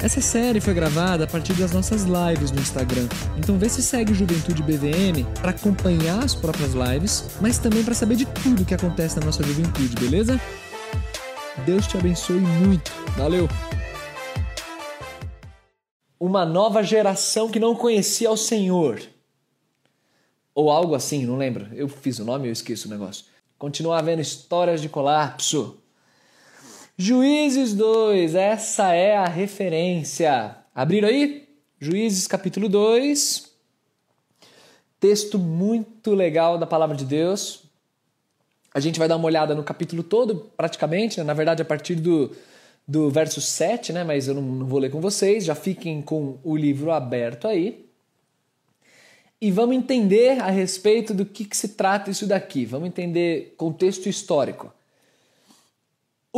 Essa 0.00 0.20
série 0.20 0.60
foi 0.60 0.74
gravada 0.74 1.24
a 1.24 1.26
partir 1.26 1.54
das 1.54 1.72
nossas 1.72 2.04
lives 2.04 2.52
no 2.52 2.60
Instagram, 2.60 3.08
então 3.36 3.58
vê 3.58 3.68
se 3.68 3.82
segue 3.82 4.14
Juventude 4.14 4.62
BVM 4.62 5.26
para 5.40 5.50
acompanhar 5.50 6.22
as 6.22 6.36
próprias 6.36 6.72
lives, 6.72 7.36
mas 7.40 7.58
também 7.58 7.82
para 7.82 7.94
saber 7.94 8.14
de 8.14 8.24
tudo 8.24 8.64
que 8.64 8.74
acontece 8.74 9.18
na 9.18 9.26
nossa 9.26 9.42
juventude, 9.42 9.96
beleza? 9.96 10.40
Deus 11.66 11.88
te 11.88 11.98
abençoe 11.98 12.38
muito. 12.38 12.92
Valeu! 13.16 13.48
Uma 16.20 16.46
nova 16.46 16.80
geração 16.80 17.50
que 17.50 17.58
não 17.58 17.74
conhecia 17.74 18.30
o 18.30 18.36
Senhor. 18.36 19.02
Ou 20.54 20.70
algo 20.70 20.94
assim, 20.94 21.26
não 21.26 21.36
lembro. 21.36 21.66
Eu 21.74 21.88
fiz 21.88 22.20
o 22.20 22.24
nome 22.24 22.46
e 22.46 22.48
eu 22.50 22.52
esqueço 22.52 22.86
o 22.86 22.90
negócio. 22.90 23.24
Continua 23.58 23.98
havendo 23.98 24.22
histórias 24.22 24.80
de 24.80 24.88
colapso. 24.88 25.76
Juízes 27.00 27.74
2, 27.74 28.34
essa 28.34 28.92
é 28.92 29.16
a 29.16 29.28
referência. 29.28 30.56
Abriram 30.74 31.08
aí? 31.08 31.48
Juízes 31.78 32.26
capítulo 32.26 32.68
2. 32.68 33.52
Texto 34.98 35.38
muito 35.38 36.12
legal 36.12 36.58
da 36.58 36.66
palavra 36.66 36.96
de 36.96 37.04
Deus. 37.04 37.62
A 38.74 38.80
gente 38.80 38.98
vai 38.98 39.06
dar 39.06 39.14
uma 39.14 39.26
olhada 39.26 39.54
no 39.54 39.62
capítulo 39.62 40.02
todo, 40.02 40.50
praticamente, 40.56 41.18
né? 41.18 41.24
na 41.24 41.34
verdade, 41.34 41.62
a 41.62 41.64
partir 41.64 41.94
do, 41.94 42.32
do 42.84 43.08
verso 43.10 43.40
7, 43.40 43.92
né? 43.92 44.02
mas 44.02 44.26
eu 44.26 44.34
não, 44.34 44.42
não 44.42 44.66
vou 44.66 44.80
ler 44.80 44.90
com 44.90 45.00
vocês, 45.00 45.44
já 45.44 45.54
fiquem 45.54 46.02
com 46.02 46.38
o 46.42 46.56
livro 46.56 46.90
aberto 46.90 47.46
aí. 47.46 47.86
E 49.40 49.52
vamos 49.52 49.76
entender 49.76 50.40
a 50.40 50.50
respeito 50.50 51.14
do 51.14 51.24
que, 51.24 51.44
que 51.44 51.56
se 51.56 51.68
trata 51.68 52.10
isso 52.10 52.26
daqui. 52.26 52.66
Vamos 52.66 52.88
entender 52.88 53.54
contexto 53.56 54.08
histórico. 54.08 54.76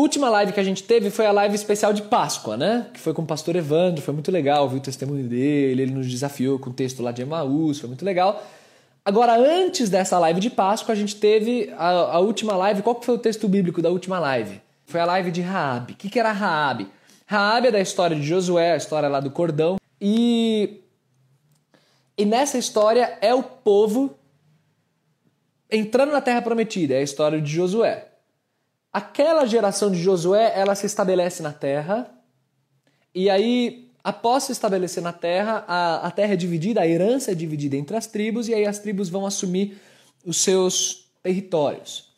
Última 0.01 0.31
live 0.31 0.55
que 0.55 0.61
a 0.61 0.65
gente 0.65 0.83
teve 0.83 1.11
foi 1.11 1.27
a 1.27 1.31
live 1.31 1.55
especial 1.55 1.93
de 1.93 2.01
Páscoa, 2.01 2.57
né? 2.57 2.87
Que 2.95 2.99
foi 2.99 3.13
com 3.13 3.21
o 3.21 3.27
pastor 3.27 3.55
Evandro, 3.55 4.01
foi 4.01 4.15
muito 4.15 4.33
legal, 4.33 4.67
viu 4.67 4.79
o 4.79 4.81
testemunho 4.81 5.29
dele, 5.29 5.83
ele 5.83 5.93
nos 5.93 6.09
desafiou 6.09 6.59
com 6.59 6.71
o 6.71 6.73
texto 6.73 7.03
lá 7.03 7.13
de 7.13 7.21
Emaús, 7.21 7.81
foi 7.81 7.87
muito 7.87 8.03
legal. 8.03 8.43
Agora, 9.05 9.37
antes 9.37 9.91
dessa 9.91 10.19
live 10.19 10.41
de 10.41 10.49
Páscoa, 10.49 10.95
a 10.95 10.97
gente 10.97 11.17
teve 11.17 11.71
a, 11.77 11.89
a 11.89 12.19
última 12.19 12.57
live. 12.57 12.81
Qual 12.81 12.95
que 12.95 13.05
foi 13.05 13.15
o 13.15 13.19
texto 13.19 13.47
bíblico 13.47 13.83
da 13.83 13.91
última 13.91 14.19
live? 14.19 14.63
Foi 14.87 15.01
a 15.01 15.05
live 15.05 15.31
de 15.31 15.43
Raabe. 15.43 15.93
O 15.93 15.97
que, 15.97 16.09
que 16.09 16.19
era 16.19 16.33
Raabe? 16.33 16.89
Raabe 17.27 17.69
é 17.69 17.71
da 17.71 17.81
história 17.81 18.17
de 18.17 18.23
Josué, 18.23 18.73
a 18.73 18.77
história 18.79 19.07
lá 19.07 19.21
do 19.21 19.31
cordão. 19.31 19.77
E, 20.01 20.81
e 22.17 22.25
nessa 22.25 22.57
história 22.57 23.19
é 23.21 23.35
o 23.35 23.43
povo 23.43 24.15
entrando 25.71 26.11
na 26.11 26.23
terra 26.23 26.41
prometida, 26.41 26.95
é 26.95 27.01
a 27.01 27.03
história 27.03 27.39
de 27.39 27.53
Josué. 27.53 28.10
Aquela 28.93 29.47
geração 29.47 29.91
de 29.91 29.99
Josué, 29.99 30.53
ela 30.55 30.75
se 30.75 30.87
estabelece 30.87 31.43
na 31.43 31.53
terra, 31.53 32.11
e 33.15 33.29
aí, 33.29 33.91
após 34.03 34.45
se 34.45 34.53
estabelecer 34.53 35.03
na 35.03 35.13
terra, 35.13 35.65
a, 35.67 36.07
a 36.07 36.11
terra 36.11 36.35
é 36.35 36.37
dividida, 36.37 36.81
a 36.81 36.87
herança 36.87 37.33
é 37.33 37.35
dividida 37.35 37.77
entre 37.77 37.97
as 37.97 38.07
tribos, 38.07 38.49
e 38.49 38.55
aí 38.55 38.67
as 38.67 38.79
tribos 38.79 39.09
vão 39.09 39.27
assumir 39.27 39.81
os 40.25 40.41
seus 40.41 41.09
territórios. 41.23 42.11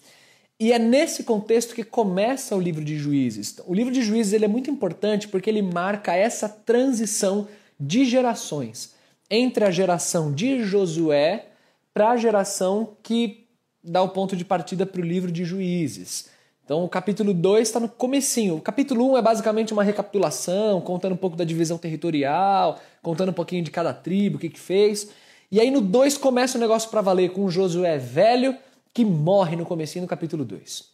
E 0.59 0.73
é 0.73 0.79
nesse 0.79 1.25
contexto 1.25 1.75
que 1.75 1.83
começa 1.83 2.55
o 2.55 2.61
livro 2.61 2.84
de 2.84 2.97
Juízes. 2.97 3.57
O 3.67 3.75
livro 3.75 3.92
de 3.92 4.01
Juízes 4.01 4.33
ele 4.33 4.45
é 4.45 4.48
muito 4.48 4.70
importante 4.70 5.27
porque 5.27 5.51
ele 5.51 5.61
marca 5.61 6.14
essa 6.14 6.48
transição 6.48 7.48
de 7.80 8.05
gerações 8.05 8.95
entre 9.29 9.64
a 9.64 9.70
geração 9.70 10.33
de 10.33 10.63
Josué 10.63 11.47
para 11.92 12.11
a 12.11 12.17
geração 12.17 12.97
que 13.02 13.48
dá 13.83 14.02
o 14.02 14.11
ponto 14.11 14.36
de 14.36 14.45
partida 14.45 14.86
para 14.86 15.01
o 15.01 15.05
livro 15.05 15.33
de 15.33 15.45
Juízes. 15.45 16.30
Então 16.64 16.84
o 16.84 16.89
capítulo 16.89 17.34
2 17.34 17.68
está 17.68 17.80
no 17.80 17.89
comecinho. 17.89 18.56
O 18.56 18.61
capítulo 18.61 19.05
1 19.11 19.12
um 19.12 19.18
é 19.18 19.23
basicamente 19.23 19.73
uma 19.73 19.83
recapitulação, 19.83 20.80
contando 20.80 21.12
um 21.12 21.17
pouco 21.17 21.36
da 21.36 21.45
divisão 21.45 21.77
territorial, 21.77 22.80
contando 23.02 23.30
um 23.30 23.34
pouquinho 23.34 23.64
de 23.64 23.70
cada 23.70 23.92
tribo, 23.92 24.36
o 24.36 24.39
que, 24.39 24.48
que 24.48 24.61
fez. 24.61 25.08
E 25.50 25.61
aí 25.61 25.70
no 25.70 25.80
2 25.80 26.17
começa 26.18 26.56
o 26.56 26.61
negócio 26.61 26.89
para 26.89 27.00
valer 27.00 27.33
com 27.33 27.50
Josué 27.50 27.98
velho, 27.98 28.56
que 28.95 29.05
morre 29.05 29.56
no 29.56 29.67
comecinho 29.67 30.05
do 30.05 30.08
capítulo 30.08 30.45
2. 30.45 30.84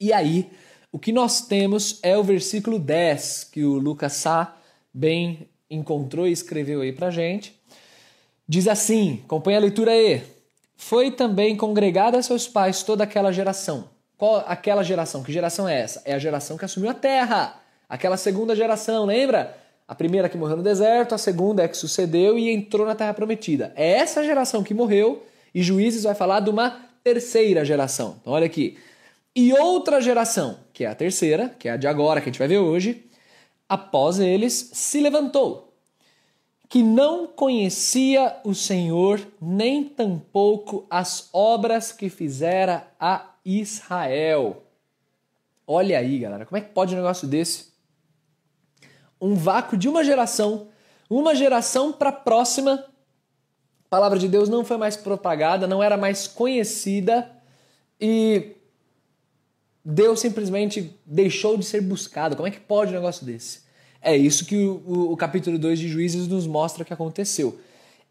E 0.00 0.12
aí, 0.12 0.48
o 0.92 0.98
que 0.98 1.10
nós 1.10 1.40
temos 1.40 1.98
é 2.02 2.16
o 2.16 2.22
versículo 2.22 2.78
10, 2.78 3.48
que 3.52 3.64
o 3.64 3.74
Lucas 3.74 4.12
Sá 4.12 4.56
bem 4.94 5.48
encontrou 5.68 6.28
e 6.28 6.32
escreveu 6.32 6.82
aí 6.82 6.92
pra 6.92 7.10
gente. 7.10 7.58
Diz 8.46 8.68
assim, 8.68 9.22
acompanha 9.24 9.58
a 9.58 9.62
leitura 9.62 9.90
aí. 9.90 10.22
Foi 10.76 11.10
também 11.10 11.56
congregada 11.56 12.16
a 12.16 12.22
seus 12.22 12.46
pais 12.46 12.84
toda 12.84 13.02
aquela 13.02 13.32
geração 13.32 13.97
qual 14.18 14.44
aquela 14.48 14.82
geração? 14.82 15.22
Que 15.22 15.32
geração 15.32 15.68
é 15.68 15.80
essa? 15.80 16.02
É 16.04 16.12
a 16.12 16.18
geração 16.18 16.58
que 16.58 16.64
assumiu 16.64 16.90
a 16.90 16.94
terra. 16.94 17.54
Aquela 17.88 18.16
segunda 18.16 18.54
geração, 18.54 19.06
lembra? 19.06 19.56
A 19.86 19.94
primeira 19.94 20.28
que 20.28 20.36
morreu 20.36 20.56
no 20.56 20.62
deserto, 20.62 21.14
a 21.14 21.18
segunda 21.18 21.62
é 21.62 21.68
que 21.68 21.76
sucedeu 21.76 22.36
e 22.36 22.50
entrou 22.50 22.84
na 22.84 22.96
terra 22.96 23.14
prometida. 23.14 23.72
É 23.76 23.92
essa 23.92 24.24
geração 24.24 24.64
que 24.64 24.74
morreu 24.74 25.24
e 25.54 25.62
Juízes 25.62 26.02
vai 26.02 26.16
falar 26.16 26.40
de 26.40 26.50
uma 26.50 26.78
terceira 27.02 27.64
geração. 27.64 28.16
Então 28.20 28.32
olha 28.32 28.44
aqui. 28.44 28.76
E 29.34 29.52
outra 29.52 30.00
geração, 30.00 30.58
que 30.72 30.84
é 30.84 30.88
a 30.88 30.96
terceira, 30.96 31.54
que 31.56 31.68
é 31.68 31.72
a 31.72 31.76
de 31.76 31.86
agora, 31.86 32.20
que 32.20 32.28
a 32.28 32.32
gente 32.32 32.40
vai 32.40 32.48
ver 32.48 32.58
hoje, 32.58 33.06
após 33.68 34.18
eles 34.18 34.70
se 34.72 35.00
levantou, 35.00 35.72
que 36.68 36.82
não 36.82 37.28
conhecia 37.28 38.36
o 38.44 38.52
Senhor, 38.52 39.20
nem 39.40 39.84
tampouco 39.84 40.86
as 40.90 41.28
obras 41.32 41.92
que 41.92 42.10
fizera 42.10 42.88
a 42.98 43.37
Israel. 43.48 44.62
Olha 45.66 45.98
aí, 45.98 46.18
galera, 46.18 46.44
como 46.44 46.58
é 46.58 46.60
que 46.60 46.70
pode 46.70 46.92
um 46.92 46.98
negócio 46.98 47.26
desse? 47.26 47.68
Um 49.18 49.34
vácuo 49.34 49.76
de 49.76 49.88
uma 49.88 50.04
geração, 50.04 50.68
uma 51.08 51.34
geração 51.34 51.92
para 51.92 52.10
a 52.10 52.12
próxima, 52.12 52.72
a 52.74 53.88
palavra 53.88 54.18
de 54.18 54.28
Deus 54.28 54.50
não 54.50 54.64
foi 54.64 54.76
mais 54.76 54.96
propagada, 54.96 55.66
não 55.66 55.82
era 55.82 55.96
mais 55.96 56.28
conhecida 56.28 57.30
e 57.98 58.54
Deus 59.82 60.20
simplesmente 60.20 60.94
deixou 61.06 61.56
de 61.56 61.64
ser 61.64 61.80
buscado. 61.80 62.36
Como 62.36 62.46
é 62.46 62.50
que 62.50 62.60
pode 62.60 62.90
um 62.92 62.94
negócio 62.94 63.24
desse? 63.24 63.62
É 64.02 64.14
isso 64.14 64.44
que 64.44 64.56
o, 64.56 64.82
o, 64.86 65.12
o 65.12 65.16
capítulo 65.16 65.58
2 65.58 65.78
de 65.78 65.88
Juízes 65.88 66.28
nos 66.28 66.46
mostra 66.46 66.84
que 66.84 66.92
aconteceu. 66.92 67.58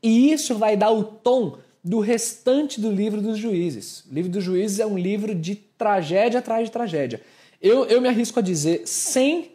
E 0.02 0.31
isso 0.31 0.58
vai 0.58 0.76
dar 0.76 0.92
o 0.92 1.03
tom 1.03 1.59
do 1.88 2.02
restante 2.02 2.81
do 2.81 2.92
livro 2.92 3.22
dos 3.22 3.38
juízes. 3.38 4.03
O 4.12 4.14
livro 4.14 4.30
dos 4.30 4.44
juízes 4.44 4.80
é 4.80 4.86
um 4.86 4.98
livro 4.98 5.34
de 5.34 5.56
tragédia 5.56 6.40
atrás 6.40 6.66
de 6.66 6.72
tragédia. 6.72 7.22
Eu, 7.62 7.86
eu 7.86 8.02
me 8.02 8.09
arrisco 8.09 8.40
a 8.40 8.42
dizer, 8.42 8.81
sem 8.86 9.52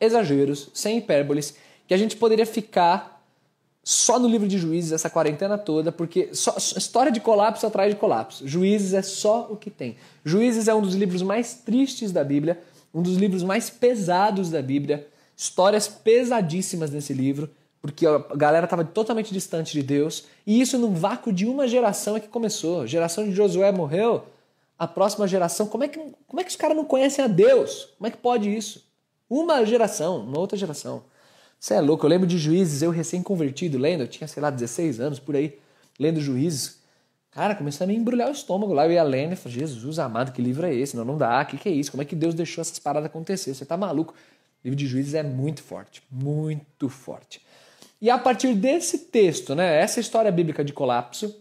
exageros, 0.00 0.70
sem 0.72 0.98
hipérboles, 0.98 1.56
que 1.88 1.92
a 1.92 1.96
gente 1.96 2.16
poderia 2.16 2.46
ficar 2.46 3.20
só 3.82 4.16
no 4.16 4.28
livro 4.28 4.46
de 4.46 4.58
juízes 4.58 4.92
essa 4.92 5.10
quarentena 5.10 5.58
toda, 5.58 5.90
porque 5.90 6.28
só, 6.32 6.56
história 6.56 7.10
de 7.10 7.20
colapso 7.20 7.66
atrás 7.66 7.92
de 7.92 7.98
colapso. 7.98 8.46
Juízes 8.46 8.94
é 8.94 9.02
só 9.02 9.48
o 9.50 9.56
que 9.56 9.68
tem. 9.68 9.96
Juízes 10.24 10.68
é 10.68 10.74
um 10.74 10.80
dos 10.82 10.94
livros 10.94 11.20
mais 11.20 11.54
tristes 11.54 12.12
da 12.12 12.22
Bíblia, 12.22 12.62
um 12.94 13.02
dos 13.02 13.16
livros 13.16 13.42
mais 13.42 13.68
pesados 13.68 14.50
da 14.50 14.62
Bíblia, 14.62 15.08
histórias 15.36 15.88
pesadíssimas 15.88 16.92
nesse 16.92 17.12
livro 17.12 17.50
porque 17.82 18.06
a 18.06 18.18
galera 18.36 18.64
estava 18.64 18.84
totalmente 18.84 19.34
distante 19.34 19.72
de 19.72 19.82
Deus, 19.82 20.24
e 20.46 20.60
isso 20.60 20.78
num 20.78 20.94
vácuo 20.94 21.32
de 21.32 21.44
uma 21.46 21.66
geração 21.66 22.16
é 22.16 22.20
que 22.20 22.28
começou. 22.28 22.82
A 22.82 22.86
geração 22.86 23.24
de 23.24 23.32
Josué 23.32 23.72
morreu, 23.72 24.24
a 24.78 24.86
próxima 24.86 25.26
geração, 25.26 25.66
como 25.66 25.82
é 25.82 25.88
que, 25.88 25.98
como 26.28 26.40
é 26.40 26.44
que 26.44 26.50
os 26.50 26.56
caras 26.56 26.76
não 26.76 26.84
conhecem 26.84 27.24
a 27.24 27.28
Deus? 27.28 27.88
Como 27.98 28.06
é 28.06 28.10
que 28.10 28.16
pode 28.16 28.48
isso? 28.48 28.84
Uma 29.28 29.64
geração, 29.66 30.20
uma 30.20 30.38
outra 30.38 30.56
geração. 30.56 31.02
Você 31.58 31.74
é 31.74 31.80
louco, 31.80 32.06
eu 32.06 32.10
lembro 32.10 32.26
de 32.26 32.38
Juízes, 32.38 32.82
eu 32.82 32.90
recém-convertido, 32.90 33.78
lendo, 33.78 34.02
eu 34.02 34.08
tinha, 34.08 34.28
sei 34.28 34.40
lá, 34.40 34.50
16 34.50 35.00
anos 35.00 35.18
por 35.18 35.34
aí, 35.34 35.58
lendo 35.98 36.20
Juízes. 36.20 36.80
Cara, 37.32 37.54
começou 37.54 37.84
a 37.84 37.88
me 37.88 37.96
embrulhar 37.96 38.28
o 38.28 38.32
estômago 38.32 38.72
lá, 38.72 38.86
eu 38.86 38.92
ia 38.92 39.02
lendo 39.02 39.32
e 39.32 39.36
falei, 39.36 39.58
Jesus 39.58 39.98
amado, 39.98 40.32
que 40.32 40.40
livro 40.40 40.66
é 40.66 40.74
esse? 40.74 40.96
Não, 40.96 41.04
não 41.04 41.16
dá, 41.16 41.42
o 41.42 41.46
que, 41.46 41.56
que 41.56 41.68
é 41.68 41.72
isso? 41.72 41.90
Como 41.90 42.02
é 42.02 42.04
que 42.04 42.14
Deus 42.14 42.34
deixou 42.34 42.62
essas 42.62 42.78
paradas 42.78 43.06
acontecer? 43.06 43.54
Você 43.54 43.64
tá 43.64 43.76
maluco? 43.76 44.12
O 44.12 44.16
livro 44.64 44.76
de 44.76 44.86
Juízes 44.86 45.14
é 45.14 45.22
muito 45.22 45.62
forte, 45.62 46.02
muito 46.10 46.88
forte. 46.88 47.40
E 48.02 48.10
a 48.10 48.18
partir 48.18 48.52
desse 48.56 48.98
texto, 48.98 49.54
né, 49.54 49.80
essa 49.80 50.00
história 50.00 50.32
bíblica 50.32 50.64
de 50.64 50.72
colapso, 50.72 51.32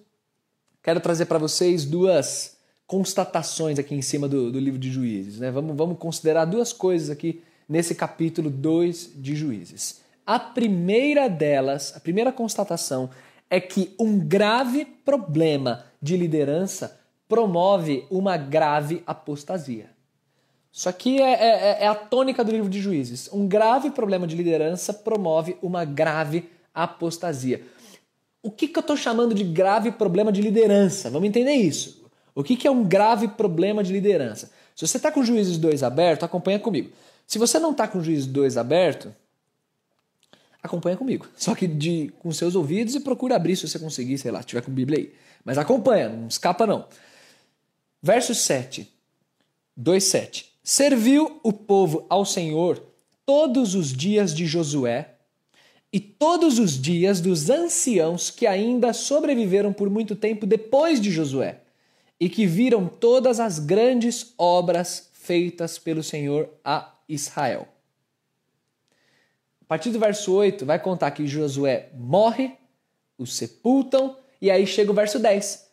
quero 0.84 1.00
trazer 1.00 1.26
para 1.26 1.40
vocês 1.40 1.86
duas 1.86 2.56
constatações 2.86 3.80
aqui 3.80 3.96
em 3.96 4.02
cima 4.04 4.28
do, 4.28 4.52
do 4.52 4.60
livro 4.60 4.80
de 4.80 4.92
Juízes. 4.92 5.40
Né? 5.40 5.50
Vamos, 5.50 5.76
vamos 5.76 5.98
considerar 5.98 6.46
duas 6.46 6.72
coisas 6.72 7.10
aqui 7.10 7.42
nesse 7.68 7.96
capítulo 7.96 8.48
2 8.52 9.14
de 9.16 9.36
Juízes. 9.36 10.02
A 10.24 10.38
primeira 10.38 11.28
delas, 11.28 11.94
a 11.96 12.00
primeira 12.00 12.32
constatação, 12.32 13.10
é 13.50 13.60
que 13.60 13.96
um 14.00 14.20
grave 14.20 14.86
problema 14.86 15.86
de 16.00 16.16
liderança 16.16 17.00
promove 17.28 18.06
uma 18.08 18.38
grave 18.38 19.02
apostasia. 19.08 19.90
Isso 20.74 20.88
aqui 20.88 21.22
é, 21.22 21.34
é, 21.34 21.84
é, 21.84 21.88
a 21.88 21.96
tônica 21.96 22.44
do 22.44 22.52
livro 22.52 22.70
de 22.70 22.80
Juízes. 22.80 23.30
Um 23.34 23.48
grave 23.48 23.92
problema 23.92 24.26
de 24.26 24.36
liderança 24.36 24.94
promove 24.94 25.58
uma 25.62 25.84
grave 25.84 26.50
apostasia. 26.74 27.62
O 28.42 28.50
que, 28.50 28.68
que 28.68 28.78
eu 28.78 28.82
estou 28.82 28.96
chamando 28.96 29.36
de 29.36 29.44
grave 29.44 29.92
problema 29.92 30.32
de 30.32 30.42
liderança? 30.42 31.10
Vamos 31.10 31.28
entender 31.28 31.54
isso. 31.54 32.06
O 32.34 32.44
que, 32.44 32.56
que 32.56 32.68
é 32.68 32.72
um 32.72 32.84
grave 32.84 33.28
problema 33.28 33.84
de 33.84 33.92
liderança? 33.92 34.50
Se 34.74 34.88
você 34.88 34.98
está 34.98 35.12
com 35.12 35.24
Juízes 35.24 35.58
2 35.58 35.84
aberto, 35.84 36.24
acompanha 36.24 36.58
comigo. 36.58 36.90
Se 37.28 37.38
você 37.38 37.60
não 37.60 37.72
está 37.72 37.88
com 37.88 38.02
Juízes 38.02 38.26
2 38.26 38.58
aberto, 38.58 39.14
acompanha 40.64 40.96
comigo. 40.96 41.28
Só 41.36 41.54
que 41.54 41.68
de, 41.68 42.14
com 42.20 42.32
seus 42.32 42.56
ouvidos 42.56 42.96
e 42.96 43.02
procura 43.02 43.36
abrir 43.36 43.58
se 43.58 43.68
você 43.68 43.78
conseguir, 43.78 44.18
sei 44.18 44.32
lá, 44.32 44.42
tiver 44.42 44.62
com 44.62 44.72
Bíblia 44.72 45.00
aí. 45.00 45.14
Mas 45.44 45.58
acompanha, 45.58 46.10
não 46.10 46.28
escapa 46.28 46.66
não. 46.66 46.88
Verso 48.02 48.34
7. 48.34 48.92
2,7. 49.80 50.51
Serviu 50.64 51.40
o 51.44 51.52
povo 51.52 52.06
ao 52.10 52.24
Senhor 52.24 52.84
todos 53.26 53.74
os 53.74 53.92
dias 53.92 54.34
de 54.34 54.46
Josué 54.46 55.16
e 55.92 56.00
todos 56.00 56.60
os 56.60 56.80
dias 56.80 57.20
dos 57.20 57.50
anciãos 57.50 58.30
que 58.30 58.46
ainda 58.46 58.94
sobreviveram 58.94 59.74
por 59.74 59.90
muito 59.90 60.16
tempo 60.16 60.46
depois 60.46 61.02
de 61.02 61.12
Josué 61.12 61.62
e 62.20 62.30
que 62.30 62.46
viram 62.46 62.88
todas 62.88 63.40
as 63.40 63.58
grandes 63.58 64.34
obras 64.38 65.10
feitas 65.14 65.80
pelo 65.80 66.04
Senhor 66.04 66.50
a 66.64 66.96
Israel. 67.10 67.68
A 69.62 69.66
partir 69.66 69.90
do 69.90 70.00
verso 70.00 70.32
8, 70.34 70.66
vai 70.66 70.78
contar 70.80 71.12
que 71.12 71.26
Josué 71.26 71.90
morre, 71.96 72.54
o 73.18 73.26
sepultam, 73.26 74.18
e 74.42 74.52
aí 74.52 74.68
chega 74.68 74.92
o 74.92 74.94
verso 74.96 75.18
10. 75.18 75.71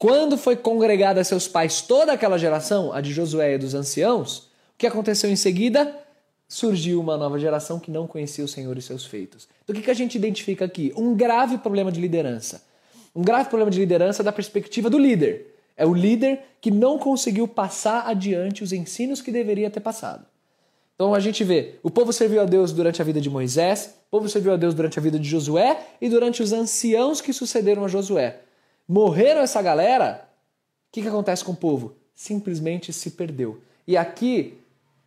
Quando 0.00 0.38
foi 0.38 0.56
congregada 0.56 1.20
a 1.20 1.24
seus 1.24 1.46
pais 1.46 1.82
toda 1.82 2.14
aquela 2.14 2.38
geração, 2.38 2.90
a 2.90 3.02
de 3.02 3.12
Josué 3.12 3.56
e 3.56 3.58
dos 3.58 3.74
anciãos, 3.74 4.38
o 4.38 4.78
que 4.78 4.86
aconteceu 4.86 5.28
em 5.28 5.36
seguida? 5.36 5.94
Surgiu 6.48 6.98
uma 6.98 7.18
nova 7.18 7.38
geração 7.38 7.78
que 7.78 7.90
não 7.90 8.06
conhecia 8.06 8.42
o 8.42 8.48
Senhor 8.48 8.78
e 8.78 8.80
seus 8.80 9.04
feitos. 9.04 9.46
Então, 9.62 9.76
o 9.76 9.82
que 9.82 9.90
a 9.90 9.94
gente 9.94 10.14
identifica 10.14 10.64
aqui? 10.64 10.90
Um 10.96 11.14
grave 11.14 11.58
problema 11.58 11.92
de 11.92 12.00
liderança. 12.00 12.62
Um 13.14 13.20
grave 13.20 13.50
problema 13.50 13.70
de 13.70 13.78
liderança 13.78 14.22
da 14.22 14.32
perspectiva 14.32 14.88
do 14.88 14.98
líder. 14.98 15.54
É 15.76 15.84
o 15.84 15.92
líder 15.92 16.40
que 16.62 16.70
não 16.70 16.98
conseguiu 16.98 17.46
passar 17.46 18.08
adiante 18.08 18.64
os 18.64 18.72
ensinos 18.72 19.20
que 19.20 19.30
deveria 19.30 19.68
ter 19.68 19.80
passado. 19.80 20.24
Então 20.94 21.14
a 21.14 21.20
gente 21.20 21.44
vê, 21.44 21.74
o 21.82 21.90
povo 21.90 22.10
serviu 22.10 22.40
a 22.40 22.46
Deus 22.46 22.72
durante 22.72 23.02
a 23.02 23.04
vida 23.04 23.20
de 23.20 23.28
Moisés, 23.28 23.96
o 24.08 24.10
povo 24.12 24.30
serviu 24.30 24.54
a 24.54 24.56
Deus 24.56 24.72
durante 24.72 24.98
a 24.98 25.02
vida 25.02 25.18
de 25.18 25.28
Josué 25.28 25.78
e 26.00 26.08
durante 26.08 26.42
os 26.42 26.54
anciãos 26.54 27.20
que 27.20 27.34
sucederam 27.34 27.84
a 27.84 27.88
Josué. 27.88 28.40
Morreram 28.92 29.40
essa 29.40 29.62
galera, 29.62 30.28
o 30.88 30.90
que, 30.90 31.00
que 31.00 31.06
acontece 31.06 31.44
com 31.44 31.52
o 31.52 31.56
povo? 31.56 31.94
Simplesmente 32.12 32.92
se 32.92 33.12
perdeu. 33.12 33.62
E 33.86 33.96
aqui 33.96 34.58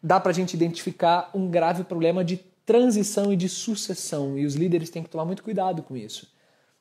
dá 0.01 0.21
para 0.21 0.31
a 0.31 0.33
gente 0.33 0.53
identificar 0.53 1.29
um 1.33 1.49
grave 1.49 1.83
problema 1.83 2.23
de 2.23 2.37
transição 2.65 3.33
e 3.33 3.35
de 3.35 3.49
sucessão, 3.49 4.39
e 4.39 4.45
os 4.45 4.55
líderes 4.55 4.89
têm 4.89 5.03
que 5.03 5.09
tomar 5.09 5.25
muito 5.25 5.43
cuidado 5.43 5.83
com 5.83 5.97
isso. 5.97 6.31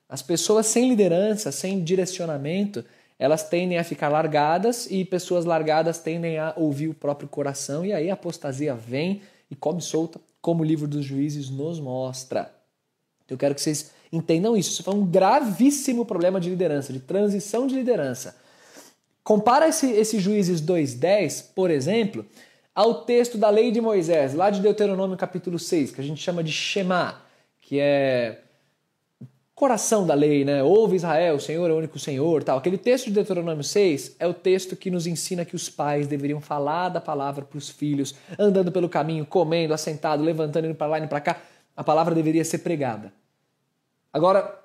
As 0.09 0.23
pessoas 0.23 0.67
sem 0.67 0.89
liderança, 0.89 1.51
sem 1.51 1.83
direcionamento, 1.83 2.85
elas 3.19 3.43
tendem 3.49 3.79
a 3.79 3.85
ficar 3.85 4.09
largadas 4.09 4.87
e 4.89 5.05
pessoas 5.05 5.45
largadas 5.45 5.99
tendem 5.99 6.39
a 6.39 6.55
ouvir 6.57 6.87
o 6.87 6.95
próprio 6.95 7.29
coração, 7.29 7.85
e 7.85 7.93
aí 7.93 8.11
a 8.11 8.15
apostasia 8.15 8.77
vem 8.77 9.23
e 9.51 9.57
come 9.57 9.83
solta, 9.83 10.21
como 10.41 10.63
o 10.63 10.65
livro 10.65 10.87
dos 10.87 11.05
juízes 11.05 11.51
nos 11.51 11.81
mostra. 11.81 12.55
Eu 13.29 13.37
quero 13.37 13.57
que 13.57 13.61
vocês 13.61 13.91
Entendam 14.13 14.57
isso. 14.57 14.73
Isso 14.73 14.83
foi 14.83 14.95
um 14.95 15.07
gravíssimo 15.07 16.05
problema 16.05 16.39
de 16.39 16.51
liderança, 16.51 16.93
de 16.93 17.01
transição 17.01 17.67
de 17.67 17.75
liderança. 17.75 18.37
Compara 19.25 19.69
esse, 19.69 19.91
esse 19.91 20.21
Juízes 20.21 20.61
2.10, 20.61 21.55
por 21.55 21.71
exemplo, 21.71 22.27
ao 22.75 23.05
texto 23.05 23.39
da 23.39 23.49
lei 23.49 23.71
de 23.71 23.81
Moisés, 23.81 24.35
lá 24.35 24.51
de 24.51 24.61
Deuteronômio 24.61 25.17
capítulo 25.17 25.59
6, 25.59 25.93
que 25.93 26.01
a 26.01 26.05
gente 26.05 26.21
chama 26.23 26.43
de 26.43 26.53
Shema, 26.53 27.23
que 27.61 27.79
é 27.81 28.41
coração 29.55 30.05
da 30.05 30.15
lei, 30.15 30.45
né? 30.45 30.63
Ouve 30.63 30.97
Israel, 30.97 31.37
o 31.37 31.41
Senhor 31.41 31.71
é 31.71 31.73
o 31.73 31.79
único 31.79 31.97
Senhor, 31.97 32.43
tal. 32.43 32.59
Aquele 32.59 32.77
texto 32.77 33.05
de 33.05 33.13
Deuteronômio 33.13 33.63
6 33.63 34.17
é 34.19 34.27
o 34.27 34.35
texto 34.35 34.75
que 34.75 34.91
nos 34.91 35.07
ensina 35.07 35.45
que 35.45 35.55
os 35.55 35.69
pais 35.69 36.09
deveriam 36.09 36.41
falar 36.41 36.89
da 36.89 37.01
palavra 37.01 37.45
para 37.45 37.57
os 37.57 37.69
filhos, 37.69 38.15
andando 38.37 38.73
pelo 38.73 38.89
caminho, 38.89 39.25
comendo, 39.25 39.73
assentado, 39.73 40.23
levantando, 40.23 40.67
indo 40.67 40.75
para 40.75 40.89
lá 40.89 40.99
e 40.99 41.07
para 41.07 41.21
cá. 41.21 41.41
A 41.77 41.85
palavra 41.85 42.13
deveria 42.13 42.45
ser 42.45 42.59
pregada. 42.59 43.13
Agora, 44.13 44.59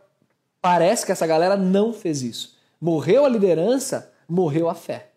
parece 0.61 1.05
que 1.05 1.11
essa 1.11 1.25
galera 1.25 1.55
não 1.55 1.93
fez 1.93 2.21
isso. 2.21 2.57
Morreu 2.79 3.25
a 3.25 3.29
liderança, 3.29 4.11
morreu 4.27 4.69
a 4.69 4.75
fé. 4.75 5.11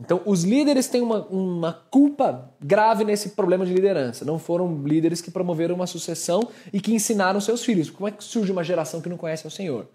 Então, 0.00 0.20
os 0.24 0.44
líderes 0.44 0.86
têm 0.88 1.00
uma, 1.00 1.26
uma 1.26 1.72
culpa 1.90 2.50
grave 2.60 3.04
nesse 3.04 3.30
problema 3.30 3.66
de 3.66 3.72
liderança. 3.72 4.24
Não 4.24 4.38
foram 4.38 4.82
líderes 4.84 5.20
que 5.20 5.30
promoveram 5.30 5.74
uma 5.74 5.86
sucessão 5.86 6.48
e 6.72 6.80
que 6.80 6.94
ensinaram 6.94 7.40
seus 7.40 7.64
filhos. 7.64 7.90
Como 7.90 8.08
é 8.08 8.12
que 8.12 8.22
surge 8.22 8.52
uma 8.52 8.62
geração 8.62 9.00
que 9.00 9.08
não 9.08 9.16
conhece 9.16 9.46
o 9.46 9.50
Senhor? 9.50 9.88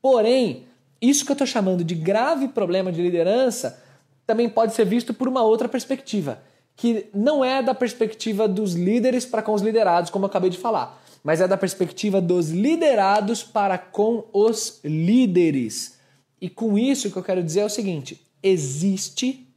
Porém, 0.00 0.66
isso 1.00 1.24
que 1.24 1.30
eu 1.30 1.34
estou 1.34 1.46
chamando 1.46 1.82
de 1.84 1.94
grave 1.94 2.48
problema 2.48 2.92
de 2.92 3.00
liderança 3.00 3.82
também 4.26 4.48
pode 4.48 4.74
ser 4.74 4.84
visto 4.84 5.14
por 5.14 5.28
uma 5.28 5.42
outra 5.42 5.68
perspectiva, 5.68 6.40
que 6.74 7.06
não 7.14 7.44
é 7.44 7.62
da 7.62 7.74
perspectiva 7.74 8.46
dos 8.46 8.74
líderes 8.74 9.24
para 9.24 9.40
com 9.40 9.52
os 9.52 9.62
liderados, 9.62 10.10
como 10.10 10.24
eu 10.24 10.28
acabei 10.28 10.50
de 10.50 10.58
falar 10.58 11.02
mas 11.26 11.40
é 11.40 11.48
da 11.48 11.56
perspectiva 11.56 12.20
dos 12.20 12.50
liderados 12.50 13.42
para 13.42 13.76
com 13.76 14.28
os 14.32 14.78
líderes. 14.84 15.98
E 16.40 16.48
com 16.48 16.78
isso 16.78 17.08
o 17.08 17.10
que 17.10 17.16
eu 17.16 17.24
quero 17.24 17.42
dizer 17.42 17.60
é 17.60 17.64
o 17.64 17.68
seguinte: 17.68 18.24
existe 18.40 19.52